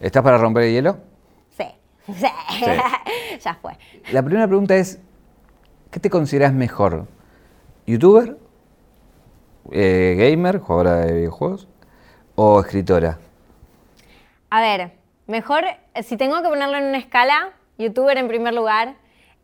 [0.00, 0.96] ¿Estás para romper el hielo?
[1.50, 1.66] Sí.
[2.06, 2.26] Sí.
[3.40, 3.76] ya fue.
[4.12, 4.98] La primera pregunta es,
[5.90, 7.06] ¿qué te consideras mejor?
[7.86, 8.38] ¿Youtuber?
[9.70, 10.58] Eh, ¿Gamer?
[10.58, 11.68] ¿Jugadora de videojuegos?
[12.34, 13.18] ¿O escritora?
[14.48, 14.92] A ver,
[15.26, 15.64] mejor,
[16.02, 18.94] si tengo que ponerlo en una escala, youtuber en primer lugar,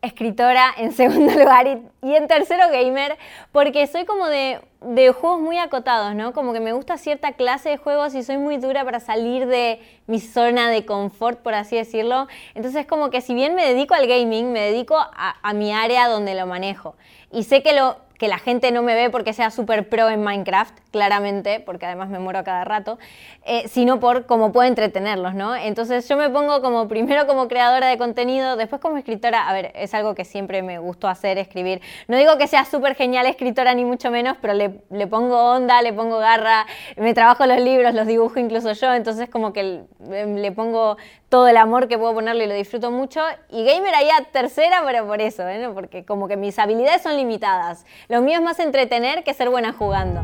[0.02, 3.16] escritora en segundo lugar y, en tercero gamer,
[3.52, 6.32] porque soy como de, de, juegos muy acotados, ¿no?
[6.32, 9.80] Como que me gusta cierta clase de juegos y soy muy dura para salir de
[10.06, 12.28] mi zona de confort, por así decirlo.
[12.54, 16.08] Entonces como que si bien me dedico al gaming, me dedico a, a mi área
[16.08, 16.96] donde lo manejo.
[17.32, 20.22] Y sé que lo, que la gente no me ve porque sea súper pro en
[20.22, 22.98] Minecraft, claramente, porque además me muero a cada rato,
[23.44, 25.54] eh, sino por cómo puedo entretenerlos, ¿no?
[25.54, 29.72] Entonces yo me pongo como primero como creadora de contenido, después como escritora, a ver,
[29.74, 31.80] es algo que siempre me gustó hacer, escribir.
[32.08, 35.82] No digo que sea súper genial escritora ni mucho menos, pero le, le, pongo onda,
[35.82, 40.26] le pongo garra, me trabajo los libros, los dibujo incluso yo, entonces como que le,
[40.26, 40.96] le pongo
[41.28, 43.20] todo el amor que puedo ponerle y lo disfruto mucho.
[43.50, 45.68] Y gamer ahí a tercera, pero por eso, ¿eh?
[45.74, 47.84] porque como que mis habilidades son limitadas.
[48.08, 50.22] Lo mío es más entretener que ser buena jugando.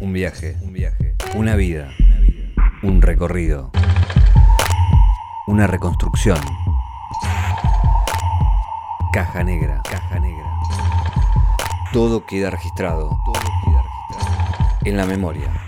[0.00, 1.90] Un viaje, un viaje, una vida,
[2.82, 3.70] un recorrido,
[5.48, 6.38] una reconstrucción.
[9.12, 10.50] Caja negra, caja negra.
[11.92, 13.34] Todo queda registrado, todo
[13.66, 15.67] queda registrado en la memoria.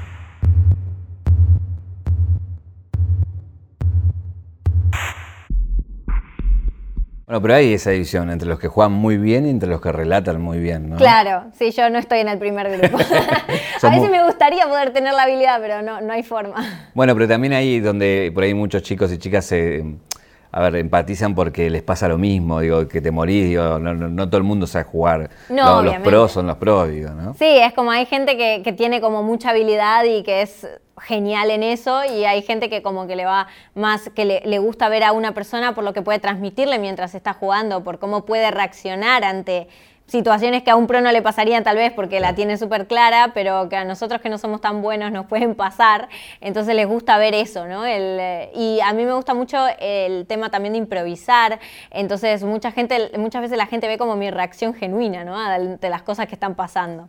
[7.30, 9.92] Bueno, pero hay esa división entre los que juegan muy bien y entre los que
[9.92, 10.96] relatan muy bien, ¿no?
[10.96, 12.98] Claro, sí, yo no estoy en el primer grupo.
[13.82, 16.90] a veces me gustaría poder tener la habilidad, pero no, no hay forma.
[16.92, 19.84] Bueno, pero también hay donde por ahí muchos chicos y chicas se,
[20.50, 24.26] a ver, empatizan porque les pasa lo mismo, digo, que te morís, digo, no, no,
[24.28, 25.30] todo el mundo sabe jugar.
[25.50, 27.34] No, los, pros son los pros, digo, ¿no?
[27.34, 30.66] Sí, es como hay gente que, que tiene como mucha habilidad y que es
[31.00, 34.58] genial en eso y hay gente que como que le va más, que le, le,
[34.58, 38.24] gusta ver a una persona por lo que puede transmitirle mientras está jugando, por cómo
[38.24, 39.68] puede reaccionar ante
[40.10, 43.30] situaciones que a un pro no le pasarían tal vez porque la tiene súper clara,
[43.32, 46.08] pero que a nosotros que no somos tan buenos nos pueden pasar,
[46.40, 47.86] entonces les gusta ver eso, ¿no?
[47.86, 51.60] El, eh, y a mí me gusta mucho el tema también de improvisar,
[51.92, 55.38] entonces mucha gente, muchas veces la gente ve como mi reacción genuina, ¿no?
[55.78, 57.08] De las cosas que están pasando.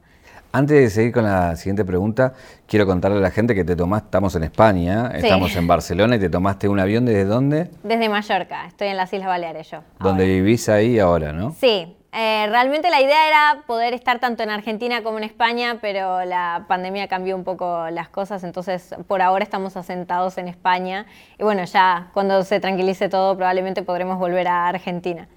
[0.54, 2.34] Antes de seguir con la siguiente pregunta,
[2.68, 6.20] quiero contarle a la gente que te tomaste, estamos en España, estamos en Barcelona y
[6.20, 7.72] te tomaste un avión desde dónde?
[7.84, 9.80] Desde Mallorca, estoy en las Islas Baleares yo.
[10.00, 11.56] Donde vivís ahí ahora, ¿no?
[11.58, 16.26] Sí, eh, realmente la idea era poder estar tanto en Argentina como en España, pero
[16.26, 21.06] la pandemia cambió un poco las cosas, entonces por ahora estamos asentados en España
[21.40, 25.30] y bueno, ya cuando se tranquilice todo probablemente podremos volver a Argentina.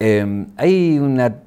[0.00, 1.40] Eh, hay una,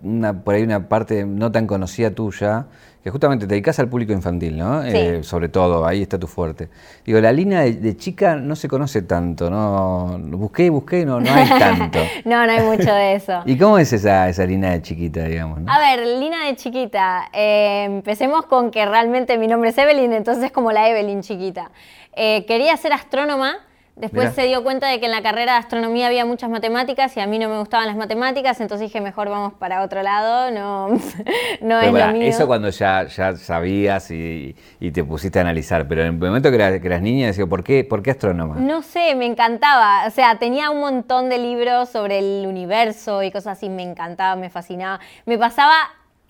[0.43, 2.67] por ahí una parte no tan conocida tuya
[3.03, 4.83] que justamente te dedicas al público infantil, ¿no?
[4.83, 6.69] Eh, sobre todo, ahí está tu fuerte.
[7.03, 10.19] Digo, la línea de, chica no se conoce tanto, ¿no?
[10.19, 11.99] Busqué, busqué, no, no hay tanto.
[12.25, 13.41] no, no hay mucho de eso.
[13.45, 15.61] ¿Y cómo es esa, esa línea de chiquita, digamos?
[15.65, 17.29] A ver, línea de chiquita.
[17.33, 21.71] Eh, empecemos con que realmente mi nombre es Evelyn, entonces es como la Evelyn chiquita.
[22.15, 23.57] Eh, quería ser astrónoma
[23.95, 27.19] Después se dio cuenta de que en la carrera de astronomía había muchas matemáticas y
[27.19, 30.87] a mí no me gustaban las matemáticas, entonces dije, mejor vamos para otro lado, no,
[31.61, 32.23] no es lo mío.
[32.23, 34.55] Eso cuando ya, ya sabías y,
[34.93, 37.63] te pusiste a analizar, pero en el momento que eras, que eras niña, decía, ¿por
[37.63, 38.55] qué, ¿por qué astrónoma?
[38.55, 40.07] No sé, me encantaba.
[40.07, 44.35] O sea, tenía un montón de libros sobre el universo y cosas así, me encantaba,
[44.35, 44.99] me fascinaba.
[45.25, 45.75] Me pasaba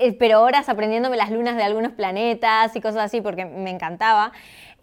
[0.03, 4.31] eh, pero horas aprendiéndome las lunas de algunos planetas y cosas así porque me encantaba.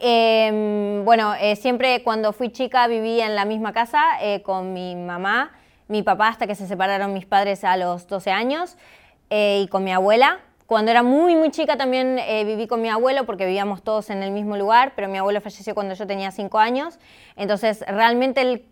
[0.00, 4.94] Em, bueno, eh, siempre cuando fui chica viví en la misma casa eh, con mi
[4.94, 5.52] mamá,
[5.88, 8.76] mi papá hasta que se separaron mis padres a los 12 años
[9.30, 10.40] y con mi abuela.
[10.66, 14.30] Cuando era muy, muy chica también viví con mi abuelo porque vivíamos todos en el
[14.30, 16.98] mismo lugar, pero mi abuelo falleció cuando yo tenía 5 años.
[17.36, 18.64] Entonces, realmente,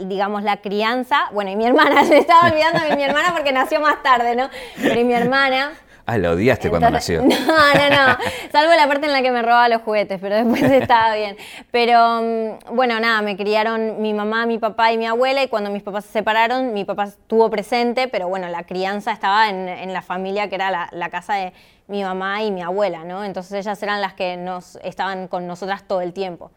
[0.00, 3.80] digamos, la crianza, bueno, y mi hermana, se estaba olvidando de mi hermana porque nació
[3.80, 4.50] más tarde, ¿no?
[4.80, 5.72] Pero y mi hermana,
[6.04, 7.22] Ah, la odiaste cuando nació.
[7.22, 8.18] No, no, no.
[8.52, 11.36] Salvo la parte en la que me robaba los juguetes, pero después estaba bien.
[11.70, 15.42] Pero mm, bueno, nada, me criaron mi mamá, mi papá y mi abuela.
[15.42, 19.48] Y cuando mis papás se separaron, mi papá estuvo presente, pero bueno, la crianza estaba
[19.48, 21.52] en, la familia que era la, casa de
[21.86, 23.24] mi mamá y mi abuela, ¿no?
[23.24, 26.50] Entonces ellas eran las que nos estaban con nosotras todo el tiempo.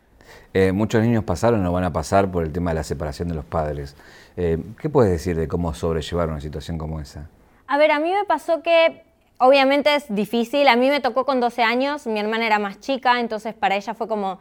[0.54, 3.36] Eh, muchos niños pasaron o van a pasar por el tema de la separación de
[3.36, 3.96] los padres.
[4.38, 7.28] Eh, ¿Qué puedes decir de cómo sobrellevar una situación como esa?
[7.68, 9.04] A ver, a mí me pasó que
[9.38, 13.20] Obviamente es difícil, a mí me tocó con 12 años, mi hermana era más chica,
[13.20, 14.40] entonces para ella fue como,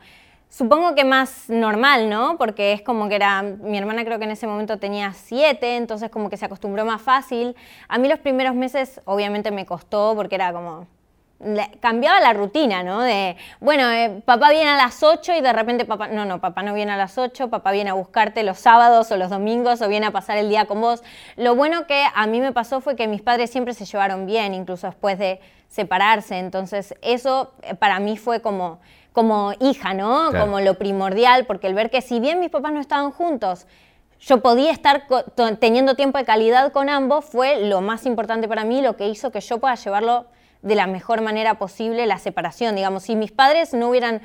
[0.49, 2.39] supongo que más normal, ¿no?
[2.39, 6.11] Porque es como que era, mi hermana creo que en ese momento tenía 7, entonces
[6.11, 7.57] como que se acostumbró más fácil.
[7.89, 10.87] A mí los primeros meses obviamente me costó porque era como,
[11.81, 13.03] cambiaba la rutina, ¿no?
[13.03, 16.63] De, bueno, eh, papá viene a las 8 y de repente papá, no, no, papá
[16.63, 19.89] no viene a las 8, papá viene a buscarte los sábados o los domingos o
[19.89, 21.03] viene a pasar el día con vos.
[21.37, 24.55] Lo bueno que a mí me pasó fue que mis padres siempre se llevaron bien,
[24.55, 28.79] incluso después de separarse, entonces eso eh, para mí fue como
[29.13, 30.33] como hija, ¿no?
[30.33, 33.69] Como lo primordial, porque el ver que si bien mis papás no estaban juntos,
[34.19, 35.07] yo podía estar
[35.61, 39.31] teniendo tiempo de calidad con ambos fue lo más importante para mí, lo que hizo
[39.31, 40.27] que yo pueda llevarlo
[40.65, 42.75] de la mejor manera posible la separación.
[42.75, 44.23] Digamos, si mis padres no hubieran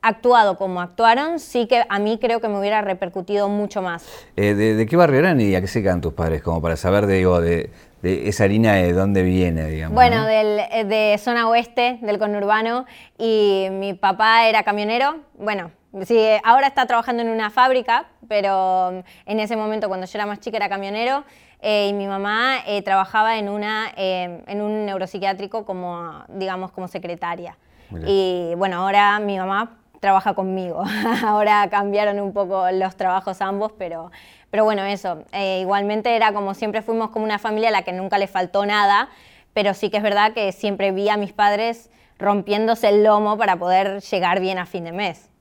[0.00, 4.04] actuado como actuaron, sí que a mí creo que me hubiera repercutido mucho más.
[4.36, 6.42] Eh, de, qué barrio eran y a qué se quedan tus padres?
[6.42, 7.70] Como para saber de, digo, de,
[8.02, 9.94] esa harina de dónde viene, digamos.
[9.94, 12.86] Bueno, eh, de zona oeste, del conurbano,
[13.16, 15.18] y mi papá era camionero.
[15.38, 15.70] Bueno,
[16.04, 20.40] sí, ahora está trabajando en una fábrica, pero en ese momento cuando yo era más
[20.40, 21.24] chica era camionero.
[21.62, 26.88] Eh, y mi mamá eh, trabajaba en, una, eh, en un neuropsiquiátrico como, digamos, como
[26.88, 27.56] secretaria.
[28.06, 30.82] Y bueno, ahora mi mamá trabaja conmigo.
[31.24, 34.10] ahora cambiaron un poco los trabajos ambos, pero,
[34.50, 35.22] pero bueno, eso.
[35.60, 39.10] igualmente era como siempre fuimos como una familia a la que nunca le faltó nada,
[39.52, 43.56] pero sí que es verdad que siempre vi a mis padres rompiéndose el lomo para
[43.56, 45.31] poder llegar bien a fin de mes.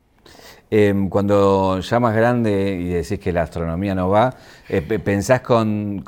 [0.73, 4.33] Em, cuando ya más grande y decís que la astronomía no va,
[4.69, 6.01] eh, pensás con,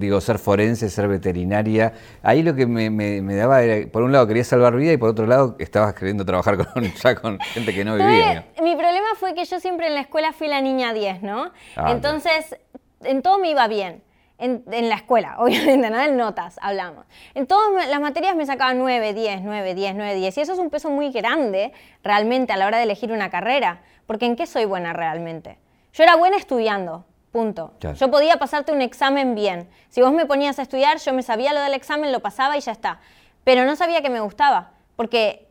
[0.00, 1.92] digo, ser forense, ser veterinaria.
[2.24, 5.24] Ahí lo que me, daba era, por un lado querías salvar vida y por otro
[5.24, 8.44] lado estabas queriendo trabajar con, ya con gente que no vivía.
[8.60, 11.52] Mi problema fue que yo siempre en la escuela fui la niña 10, ¿no?
[11.76, 12.56] Ah, Entonces,
[13.04, 14.02] en todo me iba bien.
[14.38, 16.00] En, en, la escuela, obviamente, ¿no?
[16.00, 17.06] En notas hablamos.
[17.34, 20.38] En todas las materias me sacaba 9, 10, 9, 10, 9, 10.
[20.38, 21.72] Y eso es un peso muy grande
[22.02, 23.80] realmente a la hora de elegir una carrera.
[24.08, 25.58] Porque ¿en qué soy buena realmente?
[25.92, 27.74] Yo era buena estudiando, punto.
[27.78, 29.68] Yo podía pasarte un examen bien.
[29.90, 32.60] Si vos me ponías a estudiar, yo me sabía lo del examen, lo pasaba y
[32.60, 33.00] ya está.
[33.44, 35.46] Pero no sabía que me gustaba, porque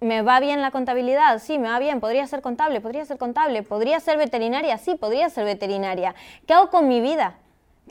[0.00, 3.62] me va bien la contabilidad, sí, me va bien, podría ser contable, podría ser contable,
[3.62, 6.14] podría ser veterinaria, sí, podría ser veterinaria.
[6.46, 7.34] ¿Qué hago con mi vida?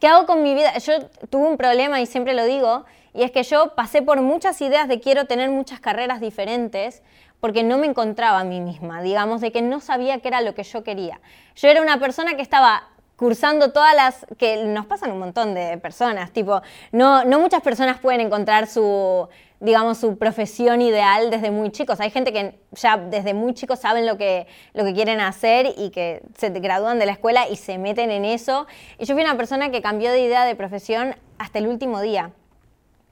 [0.01, 0.75] ¿Qué hago con mi vida?
[0.79, 2.83] Yo tuve un problema y siempre lo digo,
[3.13, 7.01] y es que yo pasé por muchas ideas de quiero tener muchas carreras diferentes,
[7.39, 10.53] porque no me encontraba a mí misma, digamos, de que no sabía qué era lo
[10.53, 11.21] que yo quería.
[11.55, 15.77] Yo era una persona que estaba cursando todas las que nos pasan un montón de
[15.77, 16.61] personas, tipo,
[16.91, 19.27] no, no muchas personas pueden encontrar su,
[19.59, 21.99] digamos, su profesión ideal desde muy chicos.
[21.99, 25.89] Hay gente que ya desde muy chicos saben lo que, lo que quieren hacer y
[25.89, 28.67] que se gradúan de la escuela y se meten en eso.
[28.97, 32.31] Y yo fui una persona que cambió de idea de profesión hasta el último día.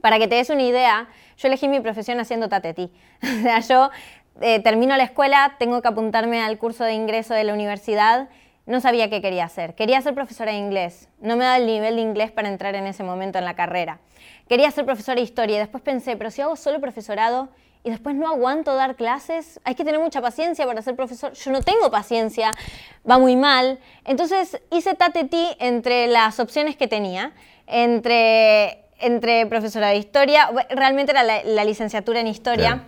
[0.08, 2.90] Para que te des una idea, yo elegí mi profesión haciendo tatetí.
[3.22, 3.90] o sea, yo
[4.40, 8.30] eh, termino la escuela, tengo que apuntarme al curso de ingreso de la universidad.
[8.66, 9.76] No sabía qué quería hacer.
[9.76, 11.10] Quería ser profesora de inglés.
[11.20, 14.00] No me daba el nivel de inglés para entrar en ese momento en la carrera.
[14.48, 17.50] Quería ser profesora de historia después pensé, pero si hago solo profesorado
[17.84, 21.34] y después no aguanto dar clases, hay que tener mucha paciencia para ser profesor.
[21.34, 22.54] Yo no tengo paciencia,
[23.10, 23.78] va muy mal.
[24.06, 27.34] Entonces hice tatetí entre las opciones que tenía,
[27.66, 32.84] entre, entre profesora de historia, realmente era la, licenciatura en historia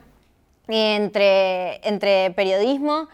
[0.68, 3.08] entre, entre periodismo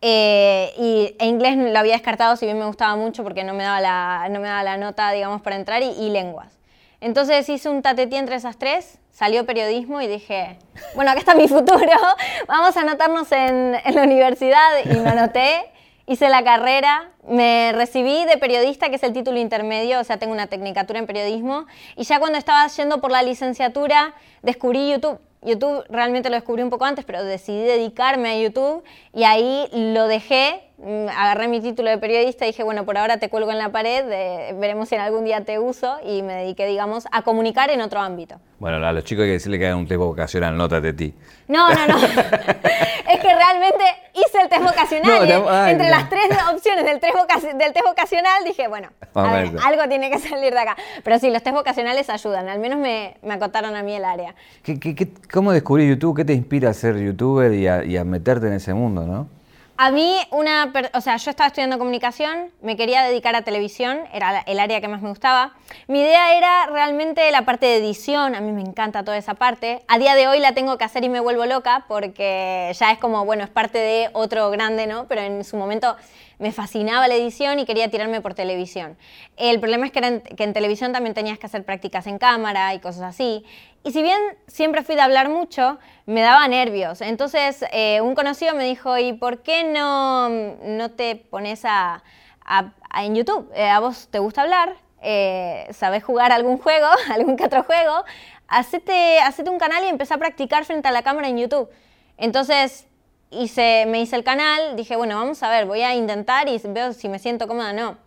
[0.00, 3.64] eh, y, e inglés lo había descartado, si bien me gustaba mucho porque no me
[3.64, 6.58] daba la, no me daba la nota, digamos, para entrar, y, lenguas.
[7.00, 10.58] Entonces hice un tatetí entre esas tres, salió periodismo y dije,
[10.94, 11.96] bueno, acá está mi futuro,
[12.48, 15.77] vamos a anotarnos en, en la universidad y me anoté.
[16.08, 20.32] Hice la carrera, me recibí de periodista, que es el título intermedio, o sea, tengo
[20.32, 21.66] una tecnicatura en periodismo,
[21.96, 25.20] y ya cuando estaba yendo por la licenciatura descubrí YouTube.
[25.42, 28.82] YouTube realmente lo descubrí un poco antes, pero decidí dedicarme a YouTube
[29.12, 33.28] y ahí lo dejé agarré mi título de periodista y dije, bueno, por ahora te
[33.28, 34.04] cuelgo en la pared,
[34.58, 38.00] veremos si en algún día te uso y me dediqué, digamos, a comunicar en otro
[38.00, 38.36] ámbito.
[38.60, 41.14] Bueno, a los chicos hay que decirle que hagan un test vocacional, nota de ti.
[41.48, 41.96] No, no, no.
[41.98, 45.68] es que realmente hice el test vocacional.
[45.68, 47.14] entre las tres opciones del test,
[47.56, 50.76] del test vocacional dije, bueno, algo tiene que salir de acá.
[51.02, 54.36] Pero sí, los test vocacionales ayudan, al menos me, acotaron a mí el área.
[55.32, 56.16] cómo descubrí YouTube?
[56.16, 59.37] ¿Qué te inspira a ser youtuber y a, y a meterte en ese mundo, no?
[59.80, 64.40] A mí, una, o sea, yo estaba estudiando comunicación, me quería dedicar a televisión, era
[64.40, 65.54] el área que más me gustaba.
[65.86, 69.84] Mi idea era realmente la parte de edición, a mí me encanta toda esa parte.
[69.86, 72.98] A día de hoy la tengo que hacer y me vuelvo loca porque ya es
[72.98, 75.06] como, bueno, es parte de otro grande, ¿no?
[75.06, 75.94] Pero en su momento
[76.38, 78.96] me fascinaba la edición y quería tirarme por televisión.
[79.36, 83.02] El problema es que, en, televisión también tenías que hacer prácticas en cámara y cosas
[83.02, 83.44] así.
[83.84, 87.00] Y si bien siempre fui de hablar mucho, me daba nervios.
[87.00, 92.02] Entonces eh, un conocido me dijo, ¿y por qué no, no te pones a,
[92.94, 93.50] en YouTube?
[93.54, 94.76] Eh, ¿A vos te gusta hablar?
[95.00, 98.04] Eh, ¿Sabés jugar algún juego, algún que otro juego?
[98.48, 101.68] hacete, hacete un canal y empecé a practicar frente a la cámara en YouTube.
[102.16, 102.86] Entonces
[103.30, 106.92] hice, me hice el canal, dije, bueno, vamos a ver, voy a intentar y veo
[106.92, 107.98] si me siento cómoda o no.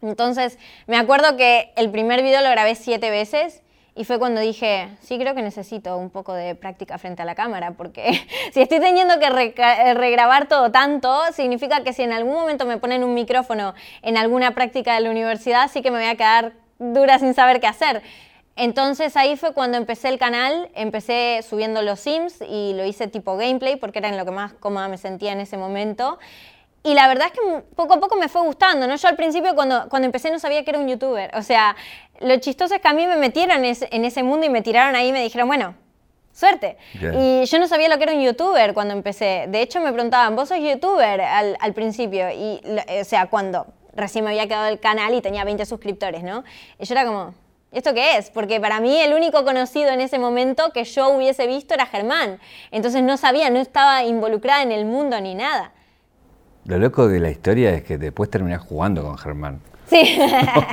[0.00, 3.61] Entonces me acuerdo que el primer video lo grabé siete veces
[3.94, 7.34] y fue cuando dije, sí, creo que necesito un poco de práctica frente a la
[7.34, 12.64] cámara, porque si estoy teniendo que regrabar todo tanto, significa que si en algún momento
[12.64, 16.14] me ponen un micrófono en alguna práctica de la universidad, sí que me voy a
[16.14, 18.02] quedar dura sin saber qué hacer.
[18.56, 23.36] Entonces ahí fue cuando empecé el canal, empecé subiendo los Sims y lo hice tipo
[23.36, 26.18] gameplay porque era en lo que más cómoda me sentía en ese momento.
[26.84, 28.96] Y la verdad es que poco a poco me fue gustando, ¿no?
[28.96, 31.30] Yo al principio cuando, cuando empecé no sabía que era un youtuber.
[31.36, 31.76] O sea,
[32.22, 35.08] lo chistoso es que a mí me metieron en ese mundo y me tiraron ahí
[35.08, 35.74] y me dijeron, bueno,
[36.32, 36.76] suerte.
[36.94, 39.46] Y yo no sabía lo que era un youtuber cuando empecé.
[39.48, 42.30] De hecho, me preguntaban, ¿vos sos youtuber al, al principio?
[42.30, 42.60] Y,
[43.00, 46.44] o sea, cuando recién me había quedado el canal y tenía 20 suscriptores, ¿no?
[46.78, 47.34] Y yo era como,
[47.70, 48.30] ¿esto qué es?
[48.30, 52.38] Porque para mí el único conocido en ese momento que yo hubiese visto era Germán.
[52.70, 55.72] Entonces no sabía, no estaba involucrada en el mundo ni nada.
[56.64, 59.60] Lo loco de la historia es que después terminás jugando con Germán.
[59.92, 60.18] Sí.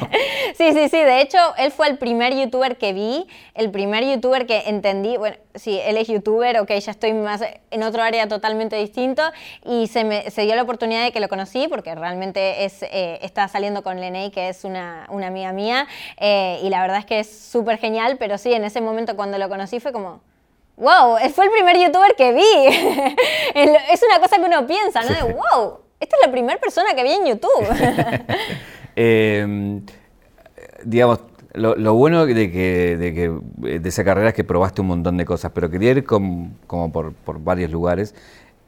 [0.56, 0.98] sí, sí, sí.
[0.98, 5.18] De hecho, él fue el primer youtuber que vi, el primer youtuber que entendí.
[5.18, 9.22] Bueno, sí, él es youtuber, ok, ya estoy más en otro área totalmente distinto.
[9.66, 13.20] Y se, me, se dio la oportunidad de que lo conocí, porque realmente es, eh,
[13.22, 15.88] está saliendo con Leney, que es una, una amiga mía.
[16.18, 19.38] Eh, y la verdad es que es súper genial, pero sí, en ese momento cuando
[19.38, 20.22] lo conocí fue como
[20.78, 22.42] wow, fue el primer youtuber que vi.
[23.54, 25.10] es una cosa que uno piensa, ¿no?
[25.10, 27.68] De, wow, esta es la primera persona que vi en YouTube.
[29.02, 29.82] Em,
[30.84, 31.22] digamos,
[31.54, 35.24] lo, bueno de que, de que de esa carrera es que probaste un montón de
[35.24, 36.52] cosas, pero quería ir como
[36.92, 38.14] por, varios lugares.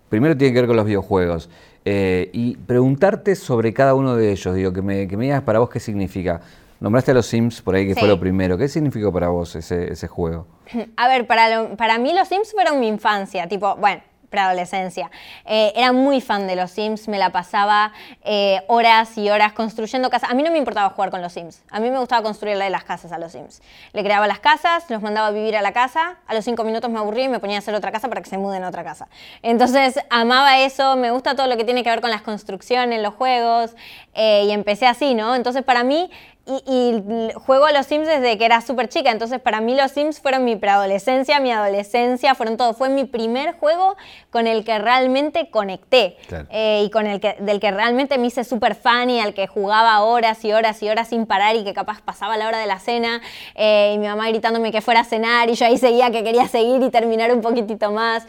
[0.08, 1.50] Primero tiene que ver con los videojuegos.
[1.84, 5.60] Eh, y preguntarte sobre cada uno de ellos, digo, que me, que me digas para
[5.60, 6.40] vos qué significa.
[6.80, 8.58] Nombraste a los Sims por ahí, que fue lo primero.
[8.58, 10.48] ¿Qué significó para vos ese, ese juego?
[10.96, 13.50] A ver, para, para mí los Sims fueron mi infancia.
[13.50, 15.12] Tipo, bueno, preadolescencia.
[15.46, 17.92] Eh, era muy fan de los Sims, me la pasaba
[18.24, 20.32] eh, horas y horas construyendo casas.
[20.32, 22.84] A mí no me importaba jugar con los Sims, a mí me gustaba construirle las
[22.84, 23.62] casas a los Sims.
[23.94, 26.90] Le creaba las casas, los mandaba a vivir a la casa, a los cinco minutos
[26.90, 28.84] me aburría y me ponía a hacer otra casa para que se muden a otra
[28.84, 29.08] casa.
[29.44, 33.14] Entonces amaba eso, me gusta todo lo que tiene que ver con las construcciones, los
[33.14, 33.76] juegos,
[34.14, 35.36] eh, y empecé así, ¿no?
[35.36, 36.10] Entonces para mí
[36.48, 40.20] y, juego a los Sims desde que era súper chica, entonces para mí los Sims
[40.20, 42.74] fueron mi preadolescencia, mi adolescencia, fueron todo.
[42.74, 43.96] Fue mi primer juego
[44.32, 46.18] con el que realmente conecté
[46.50, 49.46] eh, y con el que, del que realmente me hice súper fan y al que
[49.46, 52.66] jugaba horas y horas y horas sin parar y que capaz pasaba la hora de
[52.66, 53.22] la cena
[53.56, 56.48] eh, y mi mamá gritándome que fuera a cenar y yo ahí seguía que quería
[56.48, 58.26] seguir y terminar un poquitito más.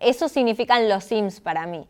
[0.00, 1.86] eso significan los Sims para mí.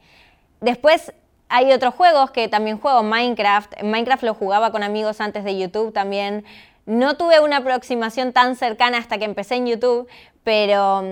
[0.61, 1.13] Después
[1.49, 3.83] hay otros juegos que también juego, Minecraft.
[3.83, 6.45] Minecraft lo jugaba con amigos antes de YouTube también.
[6.85, 10.09] No tuve una aproximación tan cercana hasta que empecé en YouTube,
[10.45, 11.03] pero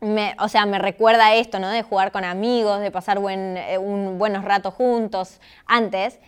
[0.00, 1.68] mm, me, o sea, me recuerda esto, ¿no?
[1.68, 6.18] De jugar con amigos, de pasar eh, buenos ratos juntos antes.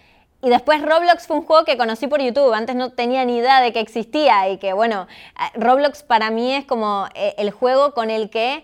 [0.42, 2.52] Y después Roblox fue un juego que conocí por YouTube.
[2.52, 5.06] Antes no tenía ni idea de que existía y que, bueno,
[5.38, 8.62] eh, Roblox para mí es como eh, el juego con el que,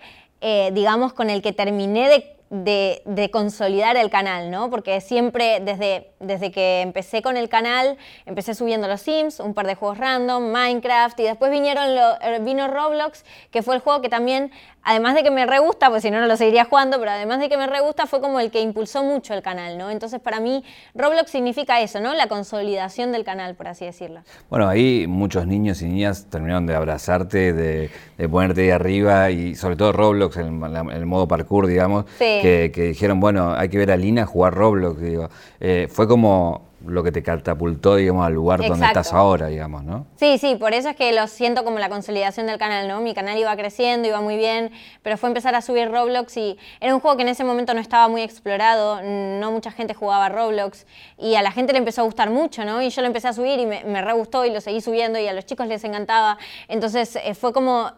[0.71, 4.69] digamos, con el que terminé de de, consolidar el canal, ¿no?
[4.69, 9.67] Porque siempre, desde, desde que empecé con el canal, empecé subiendo los Sims, un par
[9.67, 14.01] de juegos random, Minecraft, y después vinieron lo, eh, vino Roblox, que fue el juego
[14.01, 14.51] que también,
[14.83, 17.39] además de que me re gusta, pues si no, no lo seguiría jugando, pero además
[17.39, 19.89] de que me re gusta, fue como el que impulsó mucho el canal, ¿no?
[19.91, 20.63] Entonces, para mí,
[20.95, 22.13] Roblox significa eso, ¿no?
[22.13, 24.21] La consolidación del canal, por así decirlo.
[24.49, 27.89] Bueno, ahí muchos niños y niñas terminaron de abrazarte, de,
[28.29, 32.05] ponerte ahí arriba, y sobre todo Roblox, en el, modo parkour, digamos.
[32.17, 35.01] Sí que, dijeron, bueno, hay que ver a Lina jugar Roblox.
[35.01, 35.29] Digo.
[35.59, 40.05] Eh, fue como lo que te catapultó, digamos, al lugar donde estás ahora, digamos, ¿no?
[40.15, 43.01] Sí, sí, por eso es que lo siento como la consolidación del canal, ¿no?
[43.01, 46.93] Mi canal iba creciendo, iba muy bien, pero fue empezar a subir Roblox y era
[46.93, 50.85] un juego que en ese momento no estaba muy explorado, no mucha gente jugaba Roblox
[51.17, 52.81] y a la gente le empezó a gustar mucho, ¿no?
[52.81, 55.19] Y yo lo empecé a subir y me, me re gustó y lo seguí subiendo
[55.19, 56.37] y a los chicos les encantaba.
[56.67, 57.91] Entonces eh, fue como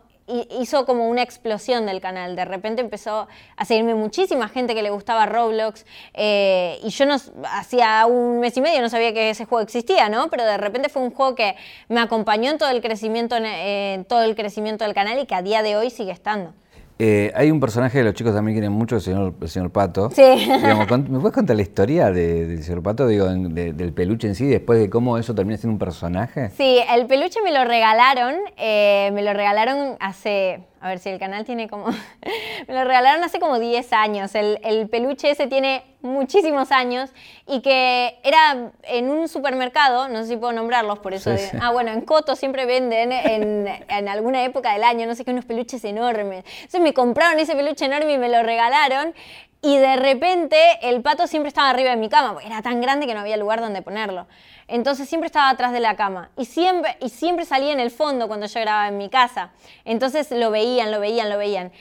[0.60, 2.36] hizo como una explosión del canal.
[2.36, 5.86] De repente empezó a seguirme muchísima gente que le gustaba Roblox.
[6.14, 10.10] Eh, y yo no, hacía un mes y medio no sabía que ese juego existía,
[10.10, 10.30] ¿no?
[10.30, 11.56] Pero de repente fue un juego que
[11.88, 15.42] me acompañó en todo el crecimiento, en todo el crecimiento del canal y que a
[15.42, 16.54] día de hoy sigue estando.
[17.02, 20.12] Eh, hay un personaje que los chicos también quieren mucho, el señor, el señor Pato.
[20.12, 20.22] Sí.
[20.22, 24.90] ¿Me puedes contar la historia del señor Pato, digo, del peluche en sí, después de
[24.90, 26.50] cómo eso termina siendo un personaje?
[26.58, 31.20] Sí, el peluche me lo regalaron, eh, me lo regalaron hace, a ver si el
[31.20, 31.88] canal tiene como...
[32.68, 34.32] me lo regalaron hace como 10 años.
[34.36, 37.10] El, peluche ese tiene muchísimos años
[37.46, 41.32] y que era en un supermercado, no sé si puedo nombrarlos, por eso...
[41.62, 45.32] Ah, bueno, en Coto siempre venden en, en, alguna época del año, no sé qué,
[45.32, 46.46] unos peluches enormes.
[46.58, 49.14] Entonces me compraron ese peluche enorme y me lo regalaron
[49.62, 53.08] y de repente el pato siempre estaba arriba de mi cama, porque era tan grande
[53.08, 54.28] que no había lugar donde ponerlo.
[54.68, 58.28] Entonces siempre estaba atrás de la cama y siempre, y siempre salía en el fondo
[58.28, 59.52] cuando yo grababa en mi casa.
[59.84, 61.72] Entonces lo veían, lo veían, lo veían.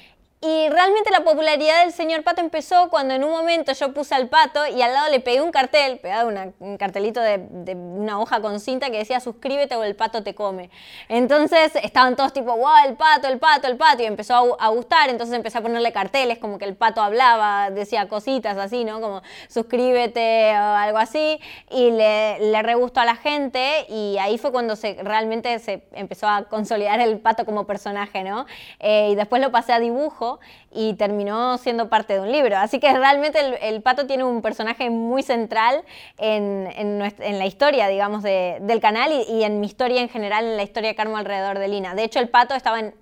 [0.40, 4.28] Y realmente la popularidad del señor Pato empezó cuando en un momento yo puse al
[4.28, 6.30] pato y al lado le pegué un cartel, pegado
[6.60, 10.70] un cartelito de, una hoja con cinta que decía suscríbete o el pato te come.
[11.08, 15.10] Entonces estaban todos tipo, wow, el pato, el pato, el pato, y empezó a, gustar,
[15.10, 19.00] entonces empecé a ponerle carteles como que el pato hablaba, decía cositas así, ¿no?
[19.00, 24.52] Como suscríbete o algo así, y le, le re a la gente y ahí fue
[24.52, 28.46] cuando se, realmente se empezó a consolidar el pato como personaje, ¿no?
[28.78, 30.27] Eh, y después lo pasé a dibujo
[30.72, 32.56] y terminó siendo parte de un libro.
[32.56, 35.82] Así que realmente el, pato tiene un personaje muy central
[36.18, 40.62] en, en, la historia, digamos, del canal y, en mi historia en general, en la
[40.62, 41.94] historia de Carmo alrededor de Lina.
[41.94, 42.94] De hecho, el pato estaba en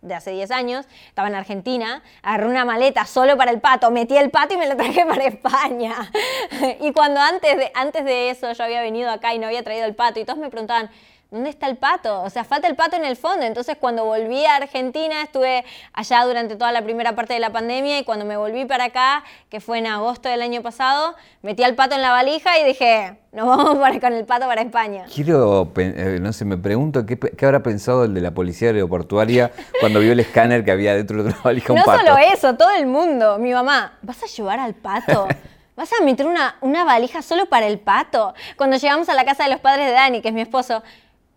[0.00, 4.16] de hace 10 años, estaba en Argentina, agarré una maleta solo para el pato, metí
[4.16, 5.94] el pato y me lo traje para España.
[6.80, 9.86] y cuando antes de, antes de eso yo había venido acá y no había traído
[9.86, 10.90] el pato y todos me preguntaban,
[11.32, 12.22] ¿dónde está el pato?
[12.22, 13.44] O sea, falta el pato en el fondo.
[13.44, 17.98] Entonces, cuando volví a Argentina, estuve allá durante toda la primera parte de la pandemia
[17.98, 21.74] y cuando me volví para acá, que fue en agosto del año pasado, metí al
[21.74, 25.06] pato en la valija y dije, nos vamos para, con el pato para España.
[25.12, 30.00] Quiero, eh, no sé, me pregunto qué, habrá pensado el de la policía aeroportuaria cuando
[30.00, 32.02] vio el escáner que había dentro de la valija un no pato.
[32.02, 33.38] No solo eso, todo el mundo.
[33.38, 35.26] Mi mamá, ¿vas a llevar al pato?
[35.74, 38.34] ¿Vas a meter una, una valija solo para el pato?
[38.56, 40.82] Cuando llegamos a la casa de los padres de Dani, que es mi esposo,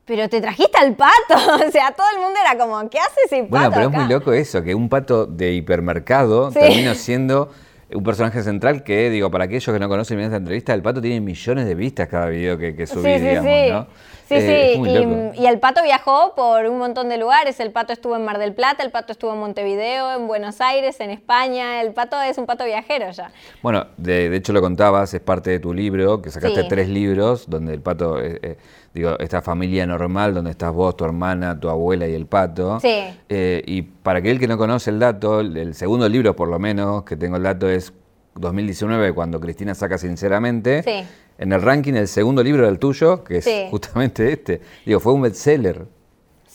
[0.05, 1.35] pero te trajiste al pato.
[1.67, 3.49] o sea, todo el mundo era como, ¿qué hace ese pato?
[3.49, 7.51] Bueno, pero es muy loco eso, que un pato de hipermercado termina siendo
[7.93, 11.01] un personaje central que, digo, para aquellos que no conocen bien esta entrevista, el pato
[11.01, 13.87] tiene millones de vistas cada video que, que subí, digamos, ¿no?
[14.27, 17.59] Sí, eh, sí, y, el pato viajó por un montón de lugares.
[17.59, 20.99] El pato estuvo en Mar del Plata, el pato estuvo en Montevideo, en Buenos Aires,
[20.99, 21.81] en España.
[21.81, 23.31] El pato es un pato viajero ya.
[23.61, 27.75] Bueno, de, hecho lo contabas, es parte de tu libro, que sacaste tres libros, donde
[27.75, 28.57] el pato, eh, eh,
[28.95, 32.79] digo, esta familia normal, donde estás vos, tu hermana, tu abuela y el pato.
[32.79, 33.03] Sí.
[33.29, 37.15] y para aquel que no conoce el dato, el segundo libro por lo menos, que
[37.15, 37.93] tengo el dato es
[38.33, 40.81] 2019, cuando Cristina saca Sinceramente.
[40.83, 41.05] Sí
[41.37, 44.61] en el ranking el segundo libro del tuyo, que es justamente este.
[44.85, 45.85] Digo, fue un bestseller.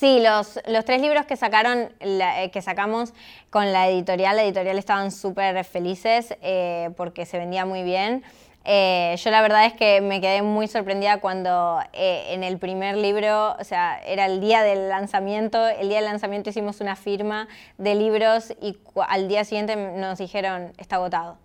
[0.00, 3.12] Sí, los, los tres libros que sacaron, eh, que sacamos
[3.50, 8.22] con la editorial, la editorial estaban súper felices eh, porque se vendía muy bien.
[8.64, 13.56] Eh, yo la verdad es que me quedé muy sorprendida cuando en el primer libro,
[13.58, 17.94] o sea, era el día del lanzamiento, el día del lanzamiento hicimos una firma de
[17.94, 21.36] libros y al día siguiente nos dijeron, está agotado.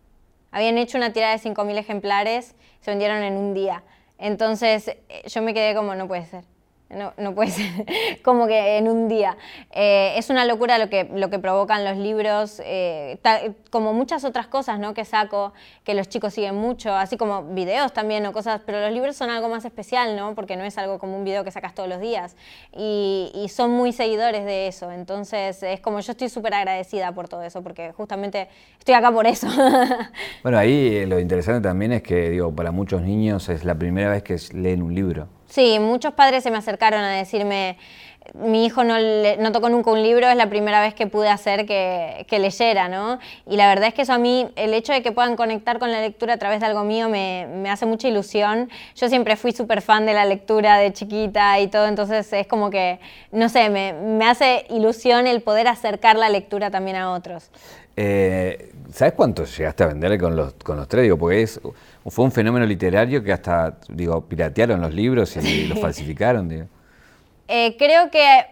[0.55, 3.83] Habían hecho una tirada de 5.000 ejemplares, se vendieron en un día.
[4.17, 6.45] Entonces eh, yo me quedé como, no puede ser.
[6.89, 7.65] No, no, puede ser
[8.23, 9.37] como que en un día.
[9.71, 13.17] Eh, es una locura lo que, lo que provocan los libros, eh,
[13.71, 14.93] como muchas otras cosas ¿no?
[14.93, 18.91] que saco, que los chicos siguen mucho, así como videos también o cosas, pero los
[18.91, 20.35] libros son algo más especial, ¿no?
[20.35, 22.35] porque no es algo como un video que sacas todos los días.
[22.71, 24.91] Y, y son muy seguidores de eso.
[24.91, 29.25] Entonces es como yo estoy súper agradecida por todo eso, porque justamente estoy acá por
[29.25, 29.47] eso.
[30.43, 34.21] bueno, ahí lo interesante también es que, digo, para muchos niños es la primera vez
[34.21, 35.34] que leen un libro.
[35.55, 37.77] Sí, muchos padres se me acercaron a decirme,
[38.33, 38.95] mi hijo no,
[39.39, 42.89] no tocó nunca un libro, es la primera vez que pude hacer que, que, leyera,
[42.89, 43.19] ¿no?
[43.47, 45.93] Y la verdad es que eso a mí, el hecho de que puedan conectar con
[45.93, 48.69] la lectura a través de algo mío me, me hace mucha ilusión.
[48.97, 52.69] Yo siempre fui súper fan de la lectura de chiquita y todo, entonces es como
[52.69, 52.99] que,
[53.31, 57.49] no sé, me, me hace ilusión el poder acercar la lectura también a otros.
[57.97, 61.03] Eh, ¿Sabes cuánto llegaste a vender con los, con los tres?
[61.03, 61.59] Digo, porque es,
[62.07, 66.65] fue un fenómeno literario que hasta, digo, piratearon los libros y los falsificaron, digo.
[67.47, 68.45] Eh, creo que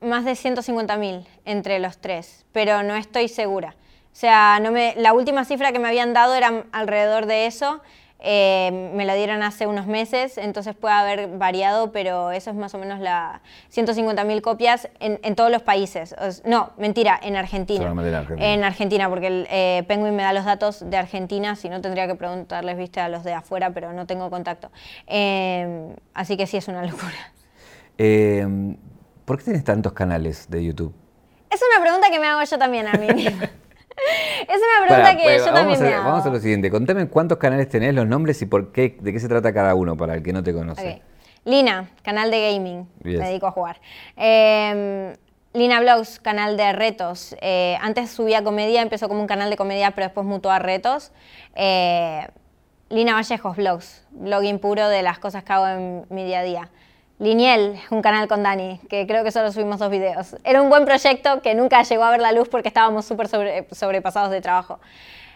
[0.00, 3.74] más de 150.000 entre los tres, pero no estoy segura.
[4.12, 7.80] O sea, no me, la última cifra que me habían dado era alrededor de eso
[8.22, 12.74] eh, me lo dieron hace unos meses, entonces puede haber variado, pero eso es más
[12.74, 13.42] o menos la
[13.74, 16.14] 150.000 copias en, todos los países.
[16.44, 17.90] no, mentira, en Argentina.
[17.90, 18.52] en Argentina.
[18.52, 22.06] En Argentina, porque el eh, Penguin me da los datos de Argentina, si no tendría
[22.06, 24.70] que preguntarles, viste, a los de afuera, pero no tengo contacto.
[25.06, 27.32] Eh, así que sí es una locura.
[29.24, 30.94] ¿Por qué tienes tantos canales de YouTube?
[31.50, 33.50] Es una pregunta que me hago yo también a mí misma.
[34.42, 36.10] Es una pregunta que yo también me hago.
[36.10, 36.70] Vamos a lo siguiente.
[36.70, 39.96] Contame cuántos canales tenés, los nombres y por qué, de qué se trata cada uno
[39.96, 41.02] para el que no te conoce.
[41.44, 42.88] Lina, canal de gaming.
[43.02, 43.80] Me dedico a jugar.
[44.16, 45.14] Em,
[45.54, 47.36] Lina Blogs, canal de retos.
[47.40, 51.12] Eh, antes subía comedia, empezó como un canal de comedia, pero después mutó a retos.
[51.54, 52.26] Eh,
[52.90, 56.70] Lina Vallejos Vlogs, blogging puro de las cosas que hago en mi día a día.
[57.22, 60.34] Liniel, un canal con Dani, que creo que solo subimos dos videos.
[60.42, 64.32] Era un buen proyecto que nunca llegó a ver la luz porque estábamos súper sobrepasados
[64.32, 64.80] de trabajo.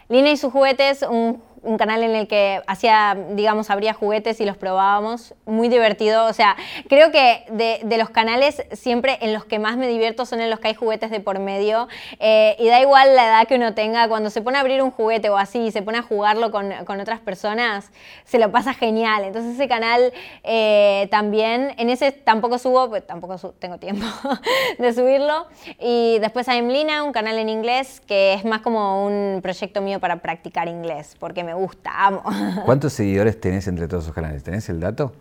[0.09, 4.45] Lina y sus juguetes, un un canal en el que hacía, digamos, abría juguetes y
[4.45, 5.33] los probábamos.
[5.45, 6.25] Muy divertido.
[6.25, 6.55] O sea,
[6.87, 10.59] creo que de, los canales siempre en los que más me divierto son en los
[10.59, 11.87] que hay juguetes de por medio.
[12.19, 14.91] Eh, y da igual la edad que uno tenga, cuando se pone a abrir un
[14.91, 17.91] juguete o así y se pone a jugarlo con, otras personas,
[18.23, 19.23] se lo pasa genial.
[19.23, 24.05] Entonces ese canal eh, también, en ese tampoco subo, pues tampoco tengo tiempo
[24.77, 25.47] de subirlo.
[25.79, 29.99] Y después hay Lina, un canal en inglés que es más como un proyecto mío
[29.99, 32.23] para practicar inglés, porque me gusta, amo.
[32.65, 34.43] ¿Cuántos seguidores tenés entre todos esos canales?
[34.43, 35.13] ¿Tenés el dato?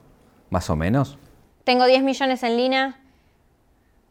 [0.50, 1.18] ¿Más o menos?
[1.62, 2.98] Tengo 10 millones en Lina.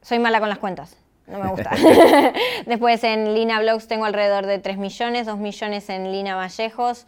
[0.01, 0.95] Soy mala con las cuentas.
[1.27, 1.71] No me gusta.
[2.65, 7.05] Después en Lina Blogs tengo alrededor de 3 millones, 2 millones en Lina Vallejos,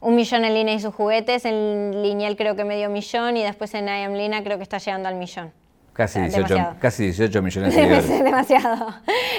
[0.00, 3.72] un millón en Lina y sus juguetes, en Lineal creo que medio millón y después
[3.74, 5.52] en I Am Lina creo que está llegando al millón.
[5.92, 8.24] Casi 18, casi 18 millones de seguidores.
[8.24, 8.94] demasiado.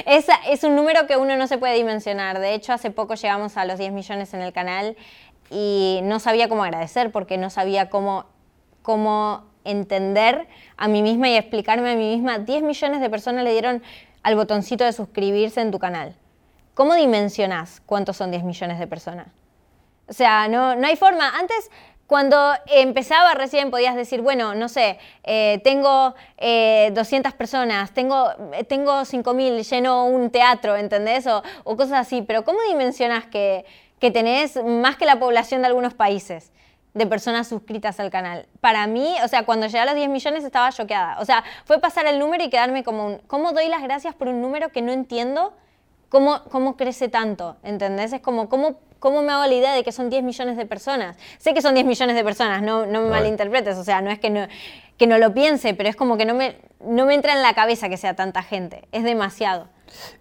[0.06, 2.40] Es, es un número que uno no se puede dimensionar.
[2.40, 4.96] De hecho, hace poco llegamos a los 10 millones en el canal
[5.50, 8.26] y no sabía cómo agradecer porque no sabía cómo,
[8.82, 12.40] cómo entender a mí misma y explicarme a mí misma.
[12.40, 13.82] 10 millones de personas le dieron
[14.24, 16.16] al botoncito de suscribirse en tu canal.
[16.74, 19.28] ¿Cómo dimensionás cuántos son 10 millones de personas?
[20.08, 21.38] O sea, no, no hay forma.
[21.38, 21.70] Antes
[22.12, 26.14] cuando empezaba recién podías decir, bueno, no sé, eh, tengo
[26.92, 28.30] 200 eh, personas, tengo,
[28.68, 31.26] tengo 5.000, lleno un teatro, ¿entendés?
[31.26, 31.42] O,
[31.78, 33.64] cosas así, pero ¿cómo dimensionas que,
[33.98, 36.52] que tenés más que la población de algunos países?
[36.94, 38.46] de personas suscritas al canal.
[38.60, 41.18] Para mí, o sea, cuando llegué a los 10 millones estaba choqueada.
[41.22, 44.28] O sea, fue pasar el número y quedarme como un, ¿cómo doy las gracias por
[44.28, 45.54] un número que no entiendo?
[46.12, 47.56] ¿Cómo, cómo crece tanto?
[47.64, 48.14] ¿Entendés?
[48.14, 51.18] Es como, ¿cómo ¿cómo me hago la idea de que son 10 millones de personas?
[51.40, 54.20] Sé que son 10 millones de personas, no, no me malinterpretes, o sea, no es
[54.20, 54.48] que no,
[54.96, 57.54] que no lo piense, pero es como que no me, no me entra en la
[57.56, 59.68] cabeza que sea tanta gente, es demasiado.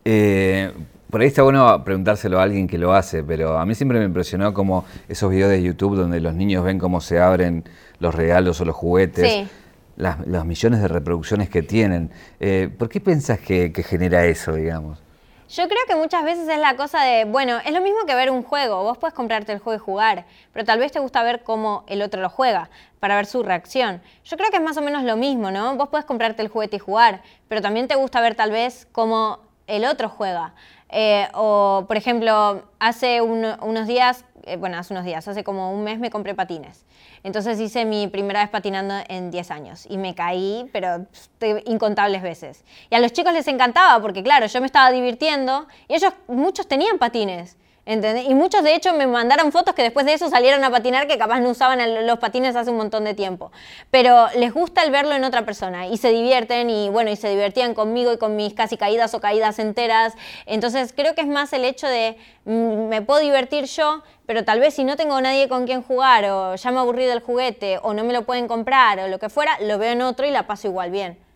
[0.07, 0.73] Eh,
[1.11, 4.07] por ahí está bueno preguntárselo a alguien que lo hace, pero a mí siempre me
[4.07, 7.65] impresionó como esos videos de YouTube donde los niños ven cómo se abren
[7.99, 9.47] los regalos o los juguetes.
[9.97, 12.11] Las, los millones de reproducciones que tienen.
[12.39, 15.03] Eh, ¿Por qué piensas que genera eso, digamos?
[15.51, 18.31] Yo creo que muchas veces es la cosa de, bueno, es lo mismo que ver
[18.31, 18.85] un juego.
[18.85, 22.03] Vos puedes comprarte el juego y jugar, pero tal vez te gusta ver cómo el
[22.03, 24.01] otro lo juega, para ver su reacción.
[24.23, 25.75] Yo creo que es más o menos lo mismo, ¿no?
[25.75, 29.41] Vos puedes comprarte el juguete y jugar, pero también te gusta ver tal vez cómo
[29.67, 30.55] el otro juega.
[30.89, 35.85] Eh, o, por ejemplo, hace unos días, eh, bueno, hace unos días, hace como un
[35.85, 36.85] mes me compré patines.
[37.23, 41.07] Entonces hice mi primera vez patinando en 10 años y me caí, pero
[41.67, 42.65] incontables veces.
[42.91, 46.67] Y a los chicos les encantaba porque, claro, yo me estaba divirtiendo y ellos, muchos
[46.67, 47.57] tenían patines.
[47.91, 51.19] Y muchos de hecho me mandaron fotos que después de eso salieron a patinar que
[51.19, 53.51] capaz no usaban los patines hace un montón de tiempo.
[53.91, 57.29] Pero les gusta el verlo en otra persona y se divierten y bueno, y se
[57.29, 60.15] divertían conmigo y con mis casi caídas o caídas enteras.
[60.47, 64.61] Entonces creo que es más el hecho de mm, me puedo divertir yo, pero tal
[64.61, 67.93] vez si no tengo nadie con quien jugar o ya me aburrí del juguete o
[67.93, 70.47] no me lo pueden comprar o lo que fuera, lo veo en otro y la
[70.47, 71.30] paso igual bien.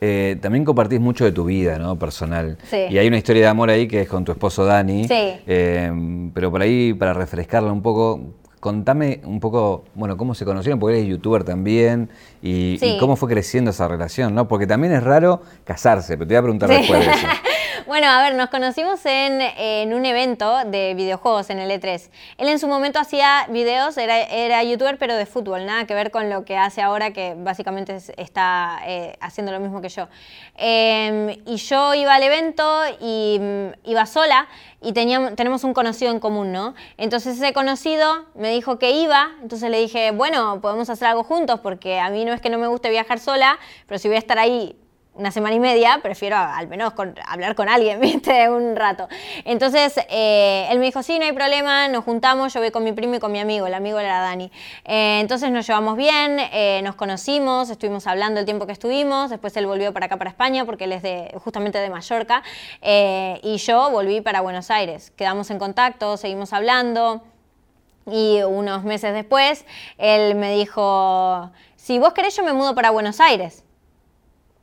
[0.00, 1.98] Eh, también compartís mucho de tu vida, ¿no?
[1.98, 2.56] Personal.
[2.72, 5.06] Y hay una historia de amor ahí que es con tu esposo Dani.
[5.06, 5.14] Sí.
[5.46, 8.20] Eh, pero por ahí, para refrescarla un poco,
[8.60, 12.10] contame un poco, bueno, cómo se conocieron, porque eres youtuber también,
[12.42, 14.48] y, cómo fue creciendo esa relación, ¿no?
[14.48, 17.26] Porque también es raro casarse, pero te voy a preguntar después de eso.
[17.86, 22.10] Bueno, a ver, nos conocimos en, un evento de videojuegos en el E3.
[22.38, 26.28] Él en su momento hacía videos, era, youtuber, pero de fútbol, nada que ver con
[26.30, 30.08] lo que hace ahora, que básicamente está eh, haciendo lo mismo que yo.
[30.56, 34.48] Em, y yo iba al evento y mm, iba sola
[34.80, 36.74] y teníamos, tenemos un conocido en común, ¿no?
[36.96, 41.60] Entonces ese conocido me dijo que iba, entonces le dije, bueno, podemos hacer algo juntos,
[41.60, 44.20] porque a mí no es que no me guste viajar sola, pero si voy a
[44.20, 44.76] estar ahí
[45.20, 46.94] una semana y media, prefiero al menos
[47.26, 48.48] hablar con alguien, ¿viste?
[48.48, 49.06] Un rato.
[49.44, 52.92] Entonces, eh, él me dijo, sí, no hay problema, nos juntamos, yo voy con mi
[52.92, 54.50] primo y con mi amigo, el amigo era Dani.
[54.84, 59.54] Eh, entonces nos llevamos bien, eh, nos conocimos, estuvimos hablando el tiempo que estuvimos, después
[59.58, 62.42] él volvió para acá, para España, porque él es de, justamente de Mallorca,
[62.82, 65.12] y yo volví para Buenos Aires.
[65.16, 67.22] Quedamos en contacto, seguimos hablando.
[68.06, 69.66] Y unos meses después,
[69.98, 73.62] él me dijo, si vos querés, yo me mudo para Buenos Aires.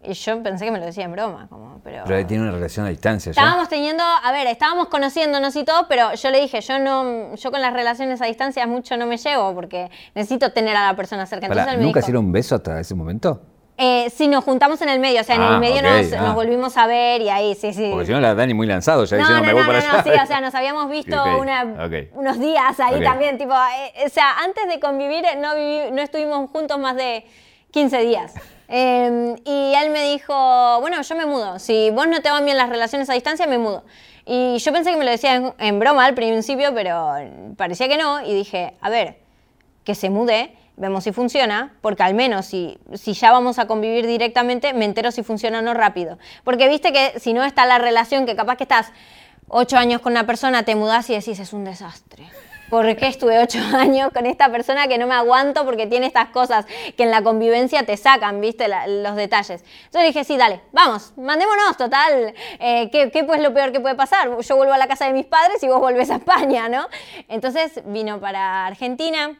[0.07, 2.03] Y yo pensé que me lo decía en broma, como, pero...
[2.07, 6.13] Pero tiene una relación a distancia, Estábamos teniendo, a ver, estábamos conociéndonos y todo, pero
[6.13, 9.53] yo le dije, yo no, yo con las relaciones a distancia mucho no me llevo,
[9.53, 11.47] porque necesito tener a la persona cerca.
[11.77, 13.41] ¿Nunca hicieron un beso hasta ese momento?
[13.79, 16.21] Eh, sí, nos juntamos en el medio, o sea, en el Ah, medio nos, ah.
[16.21, 17.89] nos volvimos a ver y ahí, sí, sí.
[17.91, 19.79] Porque si no, la Dani muy lanzado, ya No, diciendo no, me voy no, para
[19.81, 20.03] no, allá.
[20.03, 21.63] sí, o sea, nos habíamos visto una-
[22.13, 26.01] unos días ahí también, tipo, eh, o sea, antes de convivir eh, no, vivi- no
[26.01, 27.23] estuvimos juntos más de
[27.71, 28.33] 15 días.
[28.69, 30.33] Eh, y él me dijo,
[30.81, 33.57] bueno, yo me mudo, si vos no te van bien las relaciones a distancia, me
[33.57, 33.85] mudo.
[34.25, 37.13] Y yo pensé que me lo decía en, en broma al principio, pero
[37.55, 39.19] parecía que no, y dije, a ver,
[39.85, 44.05] que se mude, vemos si funciona, porque al menos si, si ya vamos a convivir
[44.05, 46.17] directamente, me entero si funciona o no rápido.
[46.43, 48.91] Porque viste que si no está la relación, que capaz que estás
[49.47, 52.27] ocho años con una persona, te mudás y decís, es un desastre.
[52.69, 56.29] ¿Por qué estuve ocho años con esta persona que no me aguanto porque tiene estas
[56.29, 59.63] cosas que en la convivencia te sacan, viste, los detalles?
[59.85, 62.33] Entonces dije, sí, dale, vamos, mandémonos, total.
[62.59, 64.29] eh, ¿qué, ¿Qué pues lo peor que puede pasar?
[64.39, 66.87] Yo vuelvo a la casa de mis padres y vos volvés a España, ¿no?
[67.27, 69.37] Entonces vino para Argentina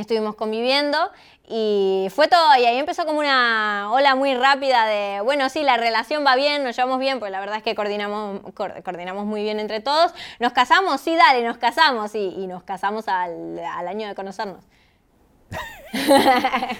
[0.00, 0.98] estuvimos conviviendo
[1.48, 5.76] y fue todo, y ahí empezó como una ola muy rápida de, bueno, sí, la
[5.76, 9.42] relación va bien, nos llevamos bien, pues la verdad es que coordinamos, coor- coordinamos muy
[9.42, 10.12] bien entre todos.
[10.40, 14.64] Nos casamos, sí, dale, nos casamos, y, y nos casamos al, al año de conocernos.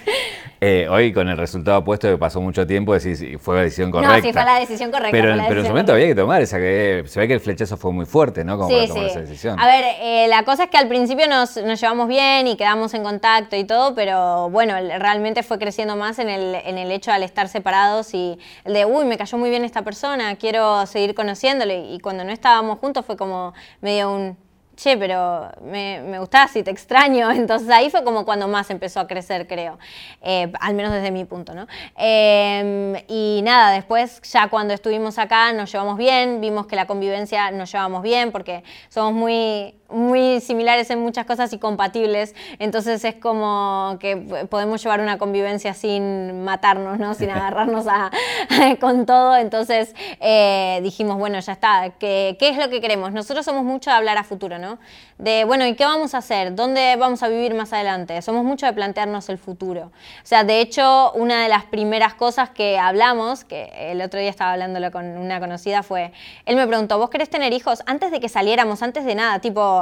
[0.59, 3.91] Eh, hoy con el resultado puesto que pasó mucho tiempo, decís, sí, fue la decisión
[3.91, 4.17] correcta.
[4.17, 5.11] No, sí, fue la decisión correcta.
[5.11, 5.93] Pero, la pero en su momento correcta.
[5.93, 8.57] había que tomar esa que se ve que el flechazo fue muy fuerte, ¿no?
[8.57, 9.61] Como para tomar esa decisión.
[9.61, 12.95] A ver, eh, la cosa es que al principio nos, nos llevamos bien y quedamos
[12.95, 17.13] en contacto y todo, pero bueno, realmente fue creciendo más en el, en el hecho
[17.13, 21.15] al estar separados y el de, uy, me cayó muy bien esta persona, quiero seguir
[21.15, 21.85] conociéndole.
[21.93, 23.53] Y cuando no estábamos juntos fue como
[23.83, 24.39] medio un,
[24.77, 27.31] che, pero me, me gustás y te extraño.
[27.33, 29.79] Entonces ahí fue como cuando más empezó a crecer, creo.
[30.23, 31.67] Eh, al menos desde mi punto, ¿no?
[31.97, 37.51] Eh, y nada, después ya cuando estuvimos acá nos llevamos bien, vimos que la convivencia
[37.51, 43.15] nos llevamos bien porque somos muy muy similares en muchas cosas y compatibles, entonces es
[43.17, 44.17] como que
[44.51, 47.15] podemos llevar una convivencia sin matarnos, ¿no?
[47.15, 48.11] sin agarrarnos a-
[48.81, 53.13] con todo, entonces eh, dijimos, bueno, ya está, ¿Qué, ¿qué es lo que queremos?
[53.13, 54.79] Nosotros somos mucho de hablar a futuro, ¿no?
[55.19, 56.55] De, bueno, ¿y qué vamos a hacer?
[56.55, 58.21] ¿Dónde vamos a vivir más adelante?
[58.23, 59.85] Somos mucho de plantearnos el futuro.
[59.87, 64.29] O sea, de hecho, una de las primeras cosas que hablamos, que el otro día
[64.29, 66.13] estaba hablándolo con una conocida, fue,
[66.45, 67.83] él me preguntó, ¿vos querés tener hijos?
[67.87, 69.76] Antes de que saliéramos, antes de nada, tipo,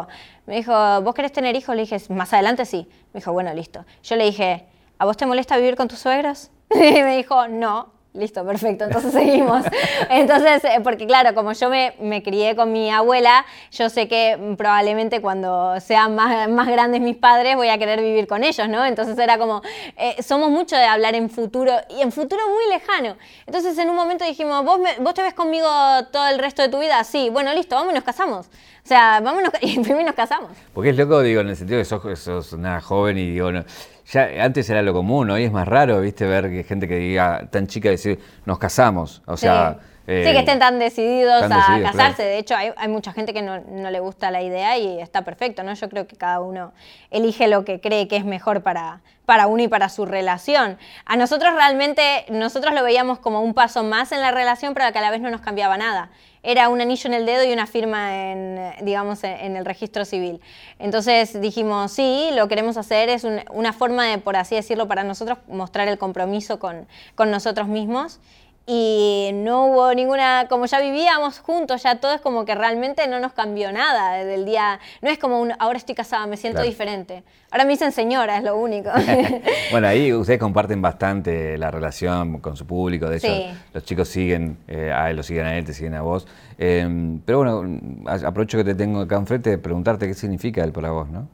[0.46, 1.74] me dijo, ¿vos querés tener hijos?
[1.74, 2.88] Le dije, más adelante sí.
[3.12, 3.84] Me dijo, bueno, listo.
[4.02, 4.66] Yo le dije,
[4.98, 6.50] ¿a vos te molesta vivir con tus suegros?
[6.74, 7.92] Y me dijo, no.
[8.16, 9.64] Listo, perfecto, entonces seguimos.
[10.08, 14.38] Entonces, eh, porque claro, como yo me, me crié con mi abuela, yo sé que
[14.56, 18.86] probablemente cuando sean más, más grandes mis padres voy a querer vivir con ellos, ¿no?
[18.86, 19.62] Entonces era como,
[19.96, 23.16] eh, somos mucho de hablar en futuro y en futuro muy lejano.
[23.46, 25.66] Entonces en un momento dijimos, ¿vos, me- vos te ves conmigo
[26.12, 27.02] todo el resto de tu vida?
[27.02, 28.46] Sí, bueno, listo, vamos y nos casamos.
[28.46, 30.52] O sea, vámonos y primero nos casamos.
[30.72, 33.64] Porque es loco, digo, en el sentido que sos, sos una joven y digo, no,
[34.06, 37.66] ya antes era lo común, hoy es más raro, viste, ver gente que diga tan
[37.66, 39.22] chica decir, nos casamos.
[39.26, 39.78] O sea.
[40.06, 42.16] Eh, Sí, que estén tan decididos tan a decididos, casarse.
[42.16, 42.30] claro.
[42.30, 45.22] De hecho, hay, hay mucha gente que no, no le gusta la idea y está
[45.22, 45.72] perfecto, ¿no?
[45.74, 46.72] Yo creo que cada uno
[47.10, 50.78] elige lo que cree que es mejor para, para uno y para su relación.
[51.06, 54.98] A nosotros realmente, nosotros lo veíamos como un paso más en la relación, pero que
[54.98, 56.10] a la vez no nos cambiaba nada.
[56.46, 60.04] Era un anillo en el dedo y una firma en, digamos, en, en el registro
[60.04, 60.42] civil.
[60.78, 65.04] Entonces dijimos, sí, lo queremos hacer, es un- una forma de, por así decirlo, para
[65.04, 68.20] nosotros mostrar el compromiso con, con nosotros mismos
[68.66, 73.20] y no hubo ninguna, como ya vivíamos juntos, ya todo es como que realmente no
[73.20, 76.56] nos cambió nada desde el día, no es como un, ahora estoy casada, me siento
[76.56, 76.70] Claro.
[76.70, 77.22] diferente.
[77.50, 78.90] Ahora me dicen señora, es lo único.
[79.70, 83.08] bueno, ahí ustedes comparten bastante la relación con su público.
[83.10, 83.46] De hecho, Sí.
[83.74, 86.26] los chicos siguen eh, a él, lo siguen a él, te siguen a vos.
[86.58, 87.80] Eh, pero bueno,
[88.26, 91.28] aprovecho que te tengo acá enfrente de preguntarte qué significa él para vos, ¿no?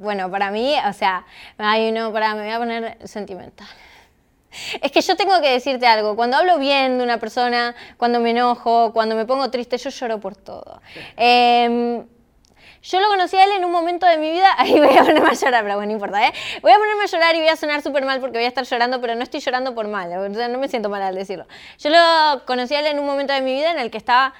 [0.00, 1.24] bueno, para mí, o sea,
[1.58, 3.66] ay no, para, me voy a poner sentimental.
[4.82, 6.16] Es que yo tengo que decirte algo.
[6.16, 10.20] Cuando hablo bien de una persona, cuando me enojo, cuando me pongo triste, yo lloro
[10.20, 10.80] por todo.
[11.16, 12.06] Em,
[12.82, 14.48] yo lo conocí a él en un momento de mi vida.
[14.58, 16.32] Ahí voy a ponerme a llorar, pero bueno, no importa, ¿eh?
[16.62, 18.64] Voy a ponerme a llorar y voy a sonar súper mal porque voy a estar
[18.64, 20.12] llorando, pero no estoy llorando por mal.
[20.12, 21.46] O sea, no me siento mal al decirlo.
[21.78, 24.34] Yo lo conocí a él en un momento de mi vida en el que estaba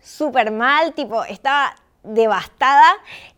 [0.00, 2.96] súper mal, tipo, estaba devastada.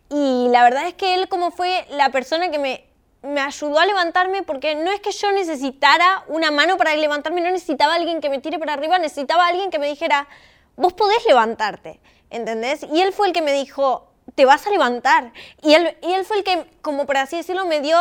[0.09, 2.85] Y la verdad es que él, como fue la persona que me,
[3.25, 7.51] me ayudó a levantarme, porque no es que yo necesitara una mano para levantarme, no
[7.51, 10.27] necesitaba alguien que me tire para arriba, necesitaba alguien que me dijera,
[10.75, 12.83] vos podés levantarte, ¿entendés?
[12.83, 15.31] Y él fue el que me dijo, te vas a levantar.
[15.61, 17.97] Y él, y él fue el que, como por así decirlo, me dio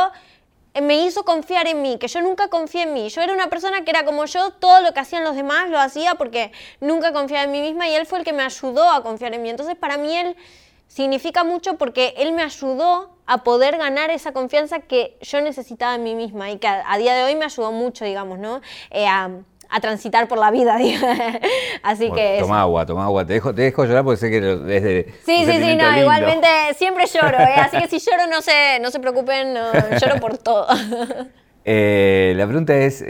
[0.83, 3.09] me hizo confiar en mí, que yo nunca confié en mí.
[3.09, 5.79] Yo era una persona que era como yo, todo lo que hacían los demás lo
[5.79, 9.03] hacía porque nunca confiaba en mí misma y él fue el que me ayudó a
[9.03, 9.51] confiar en mí.
[9.51, 10.37] Entonces para mí él
[10.89, 16.03] significa mucho porque él me ayudó a poder ganar esa confianza que yo necesitaba en
[16.03, 18.61] mí misma y que a, día de hoy me ayudó mucho, digamos, ¿no?
[18.91, 19.31] Eh, a,
[19.81, 20.77] transitar por la vida.
[21.83, 22.37] Así que.
[22.39, 23.27] Toma agua, toma agua.
[23.27, 25.13] Te dejo, te dejo llorar porque sé que es de.
[25.25, 27.41] Sí, sí, sí, no, igualmente siempre lloro.
[27.41, 27.55] ¿eh?
[27.57, 29.55] Así que si lloro, no se, no se preocupen,
[30.01, 30.69] lloro por todo.
[31.67, 33.03] Eh, la pregunta es: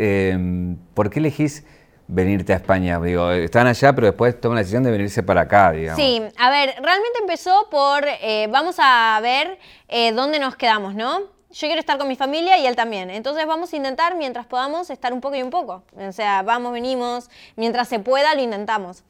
[0.95, 1.65] ¿por qué elegís
[2.07, 3.01] venirte a España?
[3.01, 6.03] Digo, estaban allá, pero después toman la decisión de venirse para acá, digamos.
[6.03, 11.21] Sí, a ver, realmente empezó por, eh, vamos a ver eh, dónde nos quedamos, ¿no?
[11.21, 13.11] Yo quiero estar con mi familia y él también.
[13.11, 15.85] Entonces vamos a intentar, mientras podamos, estar un poco y un poco.
[15.97, 19.05] O sea, vamos, venimos, mientras se pueda, lo intentamos.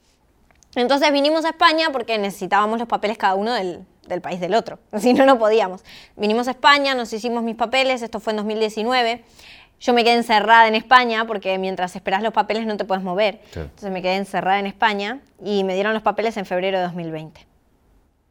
[0.76, 4.78] Entonces vinimos a España porque necesitábamos los papeles cada uno del, del país del otro.
[4.98, 5.84] Si no, no podíamos.
[6.16, 9.24] Vinimos a España, nos hicimos mis papeles, esto fue en 2019.
[9.84, 13.42] Yo me quedé encerrada en España porque mientras esperas los papeles no te puedes mover.
[13.54, 17.46] Entonces me quedé encerrada en España y me dieron los papeles en febrero de 2020.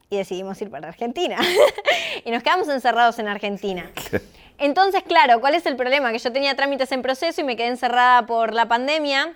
[0.10, 1.38] Y decidimos ir para Argentina.
[2.26, 3.92] y nos quedamos encerrados en Argentina.
[4.58, 6.12] Entonces, claro, ¿cuál es el problema?
[6.12, 9.36] Que yo tenía trámites en proceso y me quedé encerrada por la pandemia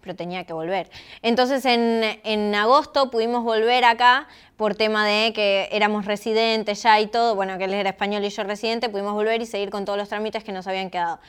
[0.00, 0.90] pero tenía que volver.
[1.22, 7.06] Entonces en, en, agosto pudimos volver acá por tema de que éramos residentes ya y
[7.06, 9.98] todo, bueno, que él era español y yo residente, pudimos volver y seguir con todos
[9.98, 11.20] los trámites que nos habían quedado.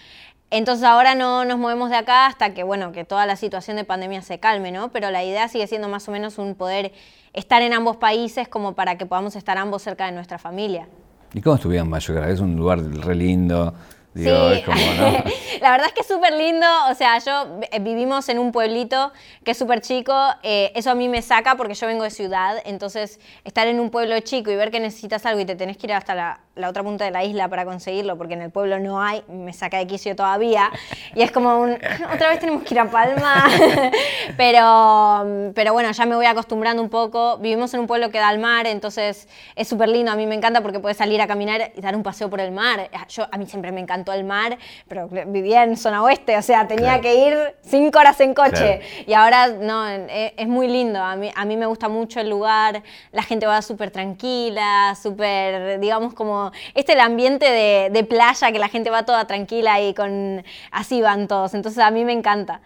[0.51, 3.86] Entonces ahora no nos movemos de acá hasta que, bueno, que toda la situación de
[3.86, 4.91] pandemia se calme, ¿no?
[4.91, 6.91] Pero la idea sigue siendo más o menos un poder
[7.31, 10.89] estar en ambos países como para que podamos estar ambos cerca de nuestra familia.
[11.34, 12.21] ¿Y cómo estuvieron Mayo?
[12.25, 13.73] Es un lugar re lindo,
[14.15, 14.26] sí.
[15.62, 19.12] la verdad es que es súper lindo, o sea, yo eh, vivimos en un pueblito
[19.43, 22.58] que es súper chico, eh, eso a mí me saca porque yo vengo de ciudad,
[22.65, 25.88] entonces estar en un pueblo chico y ver que necesitas algo y te tenés que
[25.88, 28.80] ir hasta la, la otra punta de la isla para conseguirlo, porque en el pueblo
[28.80, 30.69] no hay, me saca de quicio todavía,
[31.15, 31.71] y es como un,
[32.13, 33.45] otra vez tenemos que ir a Palma,
[34.38, 38.28] pero, pero bueno, ya me voy acostumbrando un poco, vivimos en un pueblo que da
[38.28, 41.71] al mar, entonces es súper lindo, a mí me encanta porque puedes salir a caminar
[41.76, 44.57] y dar un paseo por el mar, yo, a mí siempre me encantó el mar,
[44.87, 49.13] pero vivía en zona oeste, o sea, tenía que ir cinco horas en coche, y
[49.13, 52.83] ahora no, es, es, muy lindo, a mí, a mí me gusta mucho el lugar,
[53.11, 58.67] la gente va súper tranquila, súper, digamos, como este el ambiente de, playa, que la
[58.67, 61.53] gente va toda tranquila y con así van todos.
[61.53, 62.61] Entonces a mí me encanta.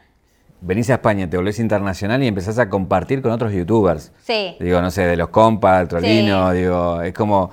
[0.61, 4.11] Venís a España, te volvés internacional y empezás a compartir con otros youtubers.
[4.23, 4.55] Sí.
[4.59, 7.51] Digo, no sé, de los compas, trolino, digo, es como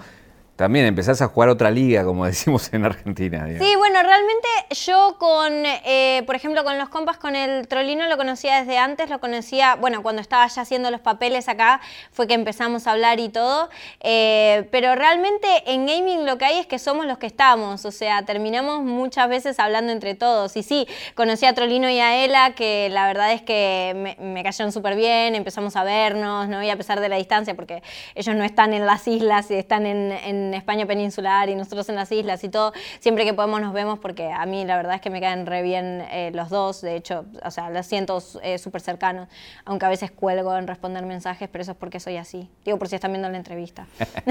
[0.62, 3.48] también empezás a jugar otra liga, como decimos en Argentina.
[3.58, 8.16] Sí, bueno, realmente yo con, eh, por ejemplo, con los compas, con el Trolino lo
[8.16, 11.80] conocía desde antes, lo conocía, bueno, cuando estaba ya haciendo los papeles acá,
[12.12, 13.70] fue que empezamos a hablar y todo,
[14.02, 17.90] eh, pero realmente en gaming lo que hay es que somos los que estamos, o
[17.90, 20.56] sea, terminamos muchas veces hablando entre todos.
[20.56, 24.70] Y sí, conocí a Trolino y a Ela, que la verdad es que me, cayeron
[24.70, 26.62] súper bien, empezamos a vernos, ¿no?
[26.62, 27.82] Y a pesar de la distancia, porque
[28.14, 32.10] ellos no están en las islas y están en España peninsular y nosotros en las
[32.12, 35.10] islas y todo, siempre que podemos nos vemos porque a mí la verdad es que
[35.10, 38.80] me caen re bien eh, los dos, de hecho, o sea, los siento eh, súper
[38.80, 39.28] cercanos,
[39.64, 42.50] aunque a veces cuelgo en responder mensajes, pero eso es porque soy así.
[42.64, 43.86] Digo, por si están viendo la entrevista.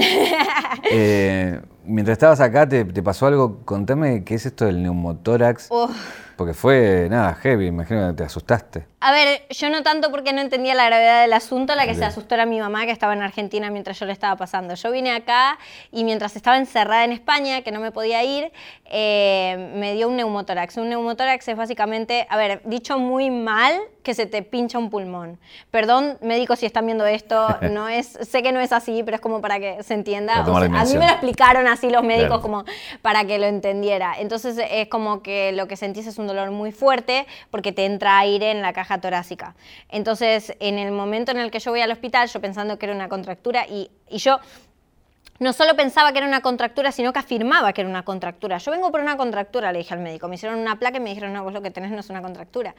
[0.94, 3.60] Eh, mientras estabas acá, ¿te, pasó algo?
[3.64, 5.70] Contame qué es esto del neumotórax.
[6.36, 8.86] Porque fue, nada, heavy, imagino que te asustaste.
[9.00, 12.04] A ver, yo no tanto porque no entendía la gravedad del asunto, la que se
[12.04, 14.74] asustó era mi mamá que estaba en Argentina mientras yo le estaba pasando.
[14.74, 15.58] Yo vine acá
[15.90, 18.52] y mientras estaba encerrada en España, que no me podía ir,
[18.84, 20.76] eh, me dio un neumotórax.
[20.76, 25.38] Un neumotórax es básicamente, a ver, dicho muy mal, que se te pincha un pulmón.
[25.70, 29.20] Perdón, médicos, si están viendo esto, no es, sé que no es así, pero es
[29.20, 30.44] como para que se entienda.
[30.44, 32.64] a mí me lo explicaron así los médicos como
[33.00, 34.14] para que lo entendiera.
[34.18, 38.18] Entonces es como que lo que sentís es un dolor muy fuerte porque te entra
[38.18, 39.54] aire en la caja torácica.
[39.88, 42.94] Entonces, en el momento en el que yo voy al hospital, yo pensando que era
[42.94, 44.38] una contractura y, y yo
[45.42, 48.58] no solo pensaba que era una contractura, sino que afirmaba que era una contractura.
[48.58, 50.28] Yo vengo por una contractura, le dije al médico.
[50.28, 52.22] Me hicieron una placa y me dijeron, no, vos lo que tenés no es una
[52.22, 52.74] contractura.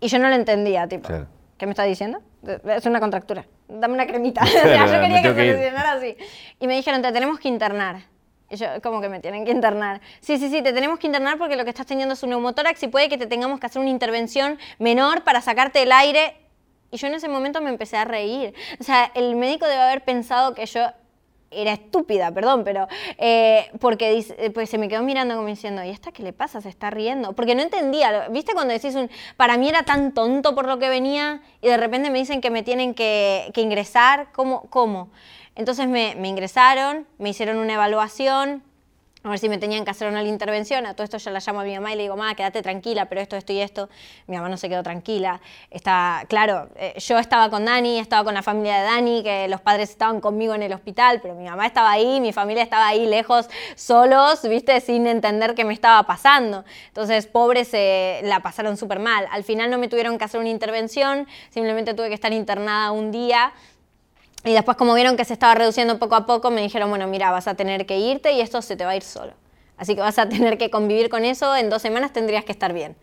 [0.00, 1.08] Y yo no lo entendía, tipo,
[1.58, 2.20] ¿qué me está diciendo?
[2.66, 3.46] Es una contractura.
[3.68, 4.42] Dame una cremita.
[4.42, 6.16] o sea, yo quería que se solucionara así.
[6.60, 8.11] Y me dijeron, te tenemos que internar.
[8.56, 10.00] Yo, como que me tienen que internar.
[10.20, 12.82] Sí, sí, sí, te tenemos que internar porque lo que estás teniendo es un neumotórax
[12.82, 16.36] y puede que te tengamos que hacer una intervención menor para sacarte el aire.
[16.90, 18.52] Y yo en ese momento me empecé a reír.
[18.78, 20.82] O sea, el médico debe haber pensado que yo
[21.52, 22.88] era estúpida, perdón, pero
[23.18, 26.60] eh, porque dice, pues se me quedó mirando como diciendo, ¿y esta qué le pasa?
[26.60, 27.32] Se está riendo.
[27.34, 30.88] Porque no entendía, ¿viste cuando decís un, para mí era tan tonto por lo que
[30.88, 34.28] venía y de repente me dicen que me tienen que, que ingresar?
[34.32, 34.62] ¿Cómo?
[34.70, 35.10] ¿Cómo?
[35.54, 38.62] Entonces me, ingresaron, me hicieron una evaluación,
[39.24, 40.84] a ver si me tenían que hacer una intervención.
[40.84, 43.08] A todo esto yo la llamo a mi mamá y le digo, mamá, quédate tranquila,
[43.08, 43.88] pero esto, esto y esto.
[44.26, 45.40] Mi mamá no se quedó tranquila.
[45.70, 49.60] Está, claro, eh, yo estaba con Dani, estaba con la familia de Dani, que los
[49.60, 53.06] padres estaban conmigo en el hospital, pero mi mamá estaba ahí, mi familia estaba ahí
[53.06, 56.64] lejos, solos, viste, sin entender qué me estaba pasando.
[56.88, 59.28] Entonces, pobres se la pasaron súper mal.
[59.30, 63.12] Al final no me tuvieron que hacer una intervención, simplemente tuve que estar internada un
[63.12, 63.52] día
[64.44, 67.30] y después, como vieron que se estaba reduciendo poco a poco, me dijeron, bueno, mira,
[67.30, 69.32] vas a tener que irte y esto se te va a ir solo.
[69.76, 72.72] Así que vas a tener que convivir con eso, en dos semanas tendrías que estar
[72.72, 72.96] bien.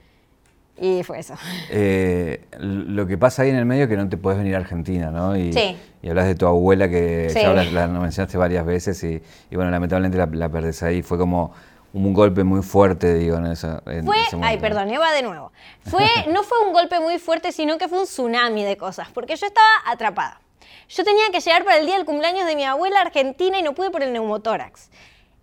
[0.81, 1.33] Y fue eso.
[1.69, 4.59] Eh, lo que pasa ahí en el medio es que no te puedes venir a
[4.59, 5.35] Argentina, ¿no?
[5.35, 5.77] Y, sí.
[6.01, 9.21] y hablas de tu abuela que ya la, mencionaste varias veces y,
[9.51, 11.01] bueno, lamentablemente la, la, perdés ahí.
[11.01, 11.53] Fue como
[11.91, 15.51] un golpe muy fuerte, digo, en, esa, en fue, Ay, perdón, va de nuevo.
[15.83, 19.35] Fue, no fue un golpe muy fuerte, sino que fue un tsunami de cosas, porque
[19.35, 20.39] yo estaba atrapada.
[20.89, 23.75] Yo tenía que llegar para el día del cumpleaños de mi abuela argentina y no
[23.75, 24.89] pude por el neumotórax.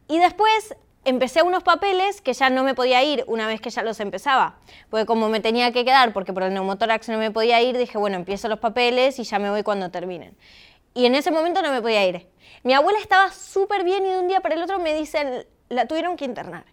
[0.09, 0.75] Y después
[1.05, 4.59] empecé unos papeles que ya no me podía ir una vez que ya los empezaba.
[4.91, 7.97] Porque como me tenía que quedar, porque por el neumotórax no me podía ir, dije,
[7.97, 10.37] bueno, empiezo los papeles y ya me voy cuando terminen.
[10.95, 12.27] Y en ese momento no me podía ir.
[12.65, 15.87] Mi abuela estaba súper bien y de un día para el otro me dicen, la
[15.87, 16.65] tuvieron que internar.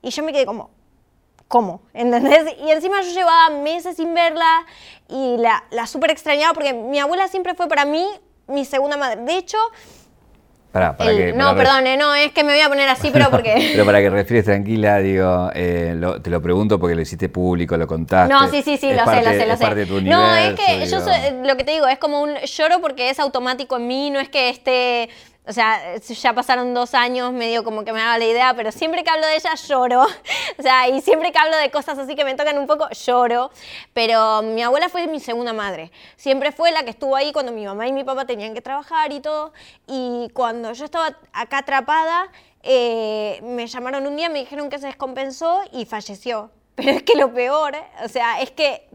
[0.00, 0.70] Y yo me quedé como,
[1.48, 1.82] ¿cómo?
[1.94, 2.54] ¿Entendés?
[2.64, 4.66] Y encima yo llevaba meses sin verla
[5.08, 8.04] y la, la súper extrañaba porque mi abuela siempre fue para mí
[8.48, 9.22] mi segunda madre.
[9.22, 9.58] De hecho...
[10.72, 13.70] Para, para que, no, perdón, no, es que me voy a poner así, pero porque...
[13.72, 17.86] pero para que refieres tranquila, digo, eh, te lo pregunto porque lo hiciste público, lo
[17.86, 18.30] contaste.
[18.30, 20.02] No, sí, sí, sí, lo sé, lo sé, lo sé.
[20.02, 20.98] no, es que yo
[21.44, 24.28] lo que te digo, es como un lloro porque es automático en mí, no es
[24.28, 25.08] que esté
[25.48, 29.04] o sea, ya pasaron dos años, medio como que me daba la idea, pero siempre
[29.04, 30.06] que hablo de ella lloro.
[30.58, 33.50] O sea, y siempre que hablo de cosas así que me tocan un poco, lloro.
[33.92, 35.92] Pero mi abuela fue mi segunda madre.
[36.16, 39.12] Siempre fue la que estuvo ahí cuando mi mamá y mi papá tenían que trabajar
[39.12, 39.52] y todo.
[39.86, 42.30] Y cuando yo estaba acá atrapada,
[42.62, 46.50] eh, me llamaron un día, me dijeron que se descompensó y falleció.
[46.74, 48.88] Pero es que lo peor, o sea, es que...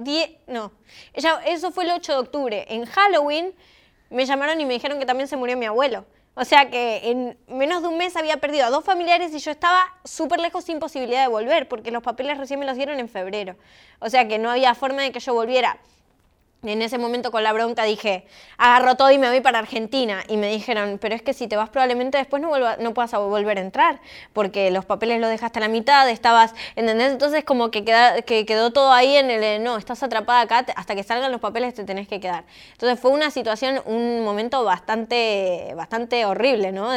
[0.47, 0.71] no,
[1.13, 2.65] ella, eso fue el 8 de octubre.
[2.69, 3.53] En Halloween
[4.09, 6.05] me llamaron y me dijeron que también se murió mi abuelo.
[6.34, 9.51] O sea que en menos de un mes había perdido a dos familiares y yo
[9.51, 13.09] estaba súper lejos sin posibilidad de volver, porque los papeles recién me los dieron en
[13.09, 13.57] febrero.
[13.99, 15.77] O sea que no había forma de que yo volviera.
[16.64, 18.24] En ese momento con la bronca dije,
[18.57, 20.24] agarro todo y me voy para Argentina.
[20.28, 23.12] Y me dijeron, pero es que si te vas probablemente después no, vuelva, no puedas
[23.14, 23.99] volver a entrar,
[24.32, 27.14] porque los papeles los dejaste a la mitad, estabas, ¿entendés?
[27.14, 27.84] Entonces como que,
[28.26, 31.74] que quedó todo ahí en el, no, estás atrapada acá, hasta que salgan los papeles
[31.74, 32.43] te tenés que quedar.
[32.74, 36.91] Entonces fue una situación, un momento bastante, bastante horrible, ¿no?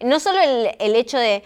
[0.00, 1.42] no solo el hecho de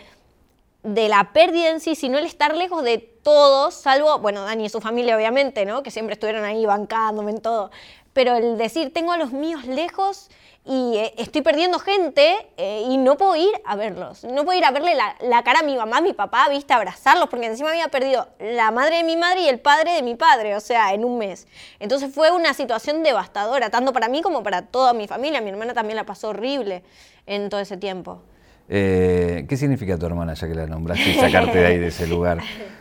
[0.82, 4.68] de la pérdida en sí, sino el estar lejos de todos, salvo, bueno, Dani y
[4.68, 5.82] su familia obviamente, ¿no?
[5.82, 7.70] Que siempre estuvieron ahí bancándome en todo.
[8.12, 10.28] Pero el decir, tengo a los míos lejos
[10.64, 14.24] y eh, estoy perdiendo gente eh, y no puedo ir a verlos.
[14.24, 17.28] No puedo ir a verle la, cara a mi mamá, a mi papá, viste, abrazarlos,
[17.28, 20.56] porque encima había perdido la madre de mi madre y el padre de mi padre,
[20.56, 21.46] o sea, en un mes.
[21.80, 25.40] Entonces fue una situación devastadora, tanto para mí como para toda mi familia.
[25.40, 26.82] Mi hermana también la pasó horrible
[27.26, 28.22] en todo ese tiempo.
[28.68, 32.06] Eh, ¿Qué significa tu hermana, ya que la nombraste, y sacarte de ahí, de ese
[32.06, 32.38] lugar?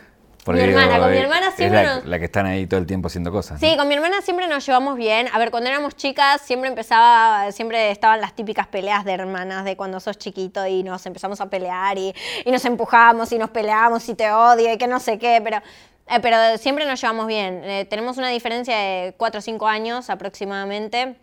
[0.52, 3.30] mi hermana, con mi hermana siempre es la, que están ahí todo el tiempo haciendo
[3.30, 3.60] cosas.
[3.60, 5.28] Sí, con mi hermana siempre nos llevamos bien.
[5.32, 9.76] A ver, cuando éramos chicas siempre empezaba, siempre estaban las típicas peleas de hermanas de
[9.76, 12.14] cuando sos chiquito y nos empezamos a pelear y,
[12.46, 15.58] nos empujamos y nos peleamos y te odio y que no sé qué, pero
[16.10, 17.62] eh, pero siempre nos llevamos bien.
[17.64, 21.16] Eh, tenemos una diferencia de 4 o 5 años aproximadamente.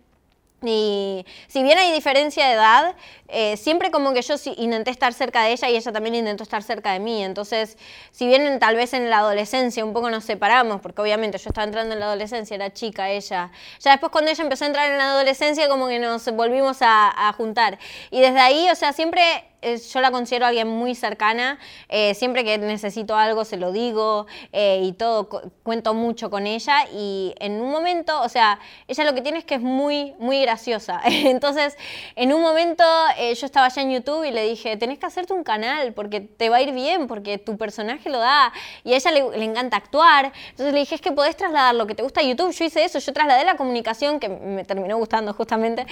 [0.64, 2.95] Y si bien hay diferencia de edad,
[3.28, 6.64] eh, siempre como que yo intenté estar cerca de ella y ella también intentó estar
[6.64, 7.24] cerca de mí.
[7.24, 7.78] Entonces,
[8.12, 11.66] si bien tal vez en la adolescencia un poco nos separamos, porque obviamente yo estaba
[11.66, 14.97] entrando en la adolescencia, era chica ella, ya después cuando ella empezó a entrar en
[14.97, 17.78] la adolescencia como que nos volvimos a, a juntar.
[18.10, 19.22] Y desde ahí, o sea, siempre
[19.62, 21.58] yo la considero alguien muy cercana.
[21.89, 25.30] Eh, siempre que necesito algo se lo digo eh, y todo,
[25.64, 26.86] cuento mucho con ella.
[26.93, 30.41] Y en un momento, o sea, ella lo que tiene es que es muy, muy
[30.41, 31.01] graciosa.
[31.06, 31.78] Entonces,
[32.16, 32.84] en un momento
[33.18, 36.22] eh, yo estaba allá en YouTube y le dije, tenés que hacerte un canal porque
[36.22, 38.53] te va a ir bien, porque tu personaje lo da.
[38.84, 40.32] Y a ella le, encanta actuar.
[40.49, 42.51] Entonces le dije, es que podés trasladar lo que te gusta a YouTube.
[42.51, 45.86] Yo hice eso, yo trasladé la comunicación, que me terminó gustando justamente,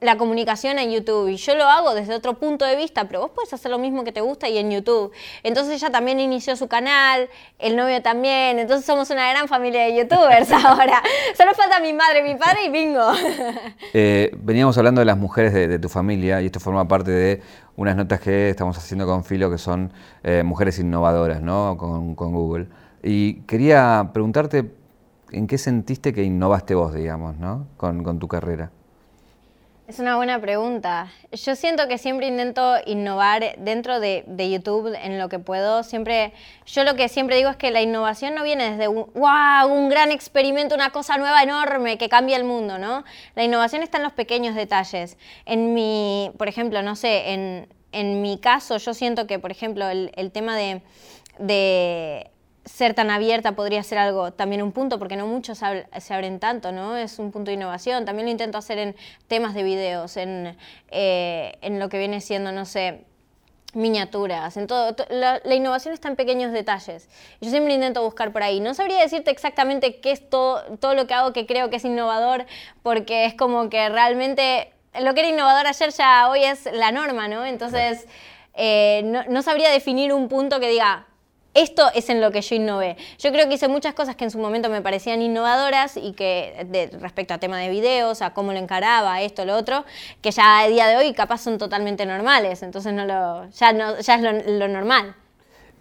[0.00, 1.28] la comunicación en YouTube.
[1.28, 3.78] Y yo lo hago desde otro punto de vista vista, pero vos puedes hacer lo
[3.78, 5.12] mismo que te gusta y en YouTube.
[5.42, 9.96] Entonces ella también inició su canal, el novio también, entonces somos una gran familia de
[9.96, 11.02] youtubers ahora.
[11.36, 13.10] Solo falta mi madre, mi padre y bingo.
[13.92, 17.42] Eh, veníamos hablando de las mujeres de, tu familia y esto forma parte de
[17.76, 19.92] unas notas que estamos haciendo con Filo que son
[20.22, 21.76] eh, mujeres innovadoras, ¿no?
[21.76, 22.68] Con, Google.
[23.02, 24.70] Y quería preguntarte
[25.32, 27.66] en qué sentiste que innovaste vos, digamos, ¿no?
[27.76, 28.70] con tu carrera.
[29.90, 31.10] Es una buena pregunta.
[31.32, 35.82] Yo siento que siempre intento innovar dentro de, YouTube en lo que puedo.
[35.82, 36.32] Siempre,
[36.64, 39.88] yo lo que siempre digo es que la innovación no viene desde un, wow, un
[39.88, 43.02] gran experimento, una cosa nueva enorme que cambia el mundo, ¿no?
[43.34, 45.18] La innovación está en los pequeños detalles.
[45.44, 49.88] En mi, por ejemplo, no sé, en, en mi caso yo siento que, por ejemplo,
[49.88, 50.82] el, tema de,
[51.40, 52.30] de
[52.70, 56.72] ser tan abierta podría ser algo, también un punto, porque no muchos se abren tanto,
[56.72, 56.96] ¿no?
[56.96, 58.04] Es un punto de innovación.
[58.04, 58.96] También lo intento hacer en
[59.28, 60.56] temas de videos, en,
[60.90, 63.04] eh, en lo que viene siendo, no sé,
[63.74, 64.94] miniaturas, en todo.
[65.10, 67.08] La, innovación está en pequeños detalles.
[67.40, 68.60] Yo siempre intento buscar por ahí.
[68.60, 71.84] No sabría decirte exactamente qué es todo, todo lo que hago que creo que es
[71.84, 72.46] innovador,
[72.82, 77.28] porque es como que realmente lo que era innovador ayer ya hoy es la norma,
[77.28, 77.44] ¿no?
[77.44, 78.06] Entonces,
[78.54, 81.06] eh, no, no sabría definir un punto que diga,
[81.60, 82.96] esto es en lo que yo innové.
[83.18, 86.88] Yo creo que hice muchas cosas que en su momento me parecían innovadoras y que
[87.00, 89.84] respecto a tema de videos, a cómo lo encaraba, esto, lo otro,
[90.22, 93.98] que ya a día de hoy capaz son totalmente normales, entonces no lo, ya, no,
[94.00, 95.14] ya es lo normal.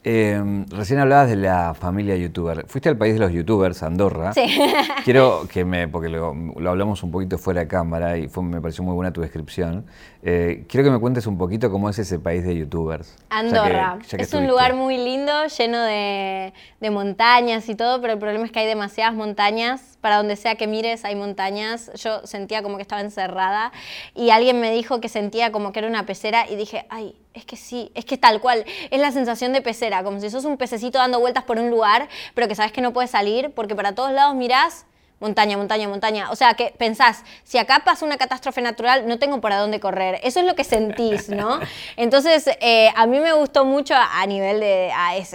[0.02, 2.66] Em, recién hablabas de la familia youtuber.
[2.68, 4.32] Fuiste al país de los youtubers, Andorra.
[4.32, 4.45] Sí.
[5.04, 6.34] Quiero que me, porque lo,
[6.70, 9.86] hablamos un poquito fuera de cámara y fue, me pareció muy buena tu descripción.
[10.22, 13.16] Eh, quiero que me cuentes un poquito cómo es ese país de youtubers.
[13.30, 14.00] Andorra.
[14.18, 18.52] es un lugar muy lindo, lleno de, de, montañas y todo, pero el problema es
[18.52, 19.97] que hay demasiadas montañas.
[20.02, 21.91] Para donde sea que mires hay montañas.
[21.95, 23.74] Yo sentía como que estaba encerrada
[24.16, 27.45] y alguien me dijo que sentía como que era una pecera y dije, ay, es
[27.45, 30.57] que sí, es que tal cual, es la sensación de pecera, como si sos un
[30.57, 33.95] pececito dando vueltas por un lugar, pero que sabes que no puedes salir porque para
[33.95, 34.85] todos lados mirás
[35.19, 36.31] montaña, montaña, montaña.
[36.31, 40.19] O sea, que pensás, si acá pasa una catástrofe natural, no tengo para dónde correr.
[40.23, 41.59] Eso es lo que sentís, ¿no?
[41.97, 44.91] Entonces, eh, a mí me gustó mucho a, nivel de,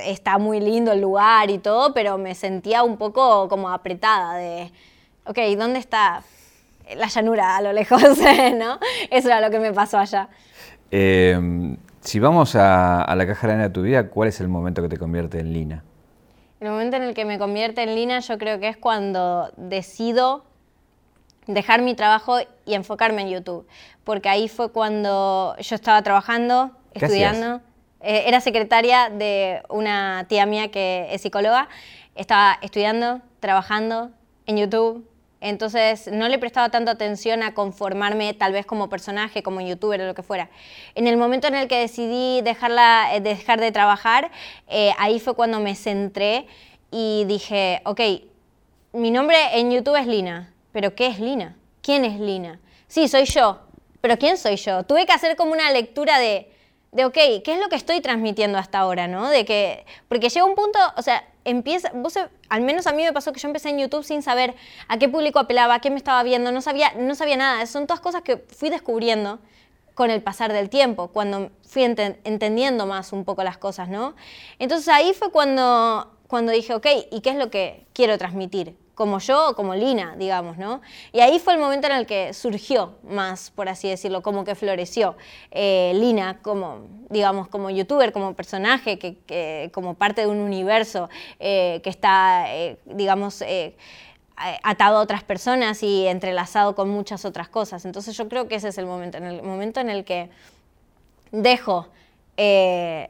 [0.07, 4.70] está muy lindo el lugar y todo, pero me sentía un poco como apretada de,
[5.26, 6.22] ok, ¿dónde está
[6.96, 8.02] la llanura a lo lejos,
[8.55, 8.78] ¿no?
[9.11, 10.28] Eso era lo que me pasó allá.
[10.90, 14.98] Eh, si vamos a, la caja de tu vida, ¿cuál es el momento que te
[14.98, 15.82] convierte en Lina?
[16.61, 20.44] El momento en el que me convierte en Lina yo creo que es cuando decido
[21.46, 23.66] dejar mi trabajo y enfocarme en YouTube.
[24.05, 27.61] Porque ahí fue cuando yo estaba trabajando, estudiando.
[28.00, 31.68] Eh, era secretaria de una tía mía que es psicóloga.
[32.14, 34.11] Estaba estudiando, trabajando
[34.46, 35.07] en YouTube,
[35.45, 40.07] entonces no le prestaba tanta atención a conformarme tal vez como personaje, como youtuber o
[40.07, 40.49] lo que fuera.
[40.95, 44.30] En el momento en el que decidí dejarla, eh, dejar de trabajar,
[44.68, 46.47] eh, ahí fue cuando me centré
[46.90, 48.01] y dije, ok,
[48.95, 51.57] mi nombre en YouTube es Lina, pero ¿qué es Lina?
[51.82, 52.59] ¿Quién es Lina?
[52.88, 53.61] Sí, soy yo,
[54.01, 54.84] pero ¿quién soy yo?
[54.84, 56.51] Tuve que hacer como una lectura de,
[56.92, 59.28] de, ok, ¿qué es lo que estoy transmitiendo hasta ahora, no?
[59.28, 62.14] De que, porque llega un punto, o sea, empieza, vos,
[62.49, 64.55] al menos a mí me pasó que yo empecé en YouTube sin saber
[64.88, 67.66] a qué público apelaba, a qué me estaba viendo, no sabía, no sabía nada.
[67.66, 69.38] Son todas cosas que fui descubriendo
[69.95, 74.16] con el pasar del tiempo, cuando fui entendiendo más un poco las cosas, ¿no?
[74.59, 78.76] Entonces ahí fue cuando, cuando dije, ok, ¿y qué es lo que quiero transmitir?
[78.95, 80.80] Como yo o como Lina, digamos, ¿no?
[81.12, 84.55] Y ahí fue el momento en el que surgió más, por así decirlo, como que
[84.55, 85.16] floreció
[85.51, 91.09] eh, Lina como, digamos, como youtuber, como personaje, que, como parte de un universo
[91.40, 93.42] eh, que está, eh, digamos,
[94.36, 97.84] atado a otras personas y entrelazado con muchas otras cosas.
[97.84, 100.30] Entonces yo creo que ese es el momento, en el momento en el que
[101.32, 101.88] dejo
[102.36, 103.09] el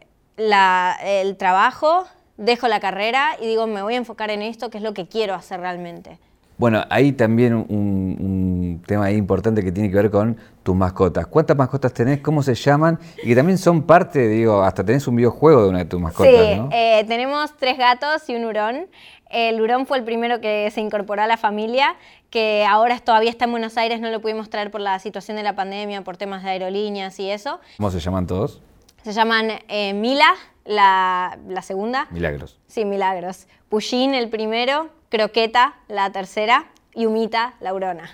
[1.36, 2.06] trabajo,
[2.36, 5.06] dejo la carrera y digo, me voy a enfocar en esto, que es lo que
[5.06, 6.18] quiero hacer realmente.
[6.56, 11.26] Bueno, hay también un, tema importante que tiene que ver con tus mascotas.
[11.26, 12.20] ¿Cuántas mascotas tenés?
[12.20, 12.98] ¿Cómo se llaman?
[13.22, 16.30] Y que también son parte, digo, hasta tenés un videojuego de una de tus mascotas,
[16.32, 18.86] sí, eh, tenemos tres gatos y un hurón.
[19.30, 21.96] El hurón fue el primero que se incorporó a la familia,
[22.30, 25.42] que ahora todavía está en Buenos Aires, no lo pudimos traer por la situación de
[25.42, 27.58] la pandemia, por temas de aerolíneas y eso.
[27.78, 28.62] ¿Cómo se llaman todos?
[29.04, 30.34] Se llaman eh, Mila,
[30.64, 32.08] la, segunda.
[32.10, 32.58] Milagros.
[32.68, 33.46] Sí, Milagros.
[33.68, 34.88] Pushín, el primero.
[35.10, 36.64] Croqueta, la tercera.
[36.94, 38.10] Y Humita, la Aurona.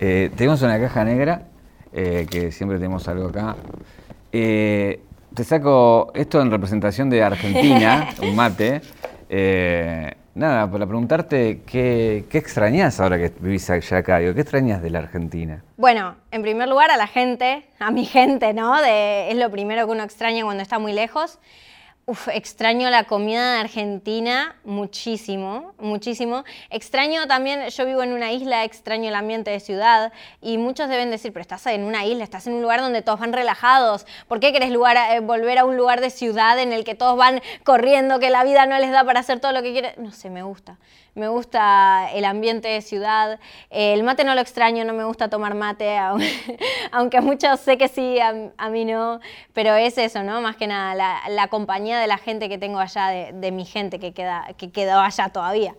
[0.00, 1.42] Eh, tenemos una caja negra,
[1.92, 3.54] eh, que siempre tenemos algo acá.
[4.32, 8.80] te saco esto en representación de Argentina, un mate.
[10.36, 14.98] Nada, para preguntarte qué, qué extrañas ahora que vivís allá acá, ¿qué extrañas de la
[14.98, 15.64] Argentina?
[15.78, 18.78] Bueno, en primer lugar a la gente, a mi gente, ¿no?
[18.82, 21.38] De, es lo primero que uno extraña cuando está muy lejos.
[22.08, 26.44] Uf, extraño la comida de Argentina muchísimo, muchísimo.
[26.70, 31.10] Extraño también, yo vivo en una isla, extraño el ambiente de ciudad y muchos deben
[31.10, 34.06] decir, pero estás en una isla, estás en un lugar donde todos van relajados.
[34.28, 37.42] ¿Por qué querés eh, volver a un lugar de ciudad en el que todos van
[37.64, 39.94] corriendo, que la vida no les da para hacer todo lo que quieren?
[39.96, 40.78] No sé, me gusta.
[41.16, 43.40] Me gusta el ambiente de ciudad.
[43.70, 45.96] el mate no lo extraño, no me gusta tomar mate,
[46.92, 49.20] aunque a muchos sé que sí, a, mí no.
[49.54, 50.42] Pero es eso, ¿no?
[50.42, 50.94] Más que nada,
[51.28, 55.00] la compañía de la gente que tengo allá, de, mi gente que, queda, que quedó
[55.00, 55.74] allá todavía.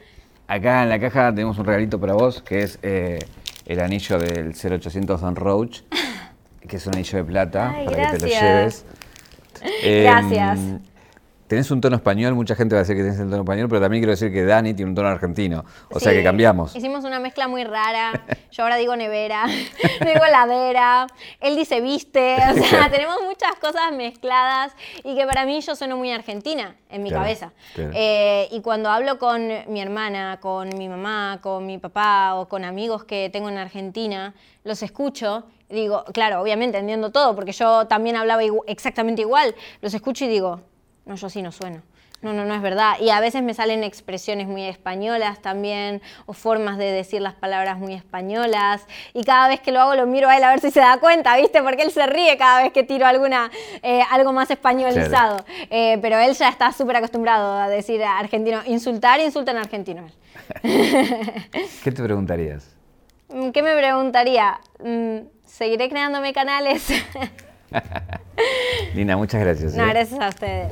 [0.47, 3.19] Acá en la caja tenemos un regalito para vos, que es eh,
[3.67, 5.81] el anillo del 0800 Don Roach,
[6.67, 8.85] que es un anillo de plata, para que te lo lleves.
[9.83, 10.59] Gracias.
[10.59, 10.79] Em,
[11.47, 13.81] tenés un tono español, mucha gente va a decir que tenés un tono español, pero
[13.81, 15.63] también quiero decir que Dani tiene un tono argentino.
[15.89, 16.75] O sea que cambiamos.
[16.75, 18.11] Hicimos una mezcla muy rara.
[18.51, 19.45] Yo ahora digo nevera,
[20.05, 21.07] digo heladera,
[21.39, 22.37] él dice viste.
[22.51, 24.73] O sea, tenemos muchas cosas mezcladas
[25.03, 27.51] y que para mí yo sueno muy argentina en mi cabeza.
[27.75, 32.63] Eh, y cuando hablo con mi hermana, con mi mamá, con mi papá o con
[32.63, 34.33] amigos que tengo en Argentina,
[34.63, 39.53] los escucho digo, claro, obviamente entiendo todo, porque yo también hablaba exactamente igual.
[39.81, 40.61] Los escucho y digo,
[41.07, 41.81] no, yo sí no sueno.
[42.21, 42.95] No, no, no es verdad.
[42.99, 47.77] Y a veces me salen expresiones muy españolas también, o formas de decir las palabras
[47.77, 48.87] muy españolas.
[49.13, 50.97] Y cada vez que lo hago lo miro a él a ver si se da
[50.99, 51.61] cuenta, ¿viste?
[51.61, 53.51] Porque él se ríe cada vez que tiro alguna,
[53.83, 55.45] eh, algo más españolizado.
[55.69, 58.61] Eh, pero él ya está súper acostumbrado a decir argentino.
[58.65, 60.07] Insultar, insulta en argentino.
[60.63, 62.75] ¿Qué te preguntarías?
[63.29, 64.59] Mm, ¿Qué me preguntaría?
[64.83, 66.87] Mm, ¿Seguiré creándome canales?
[68.95, 69.75] Lina, muchas gracias.
[69.75, 69.89] No, ¿eh?
[69.89, 70.71] gracias a ustedes.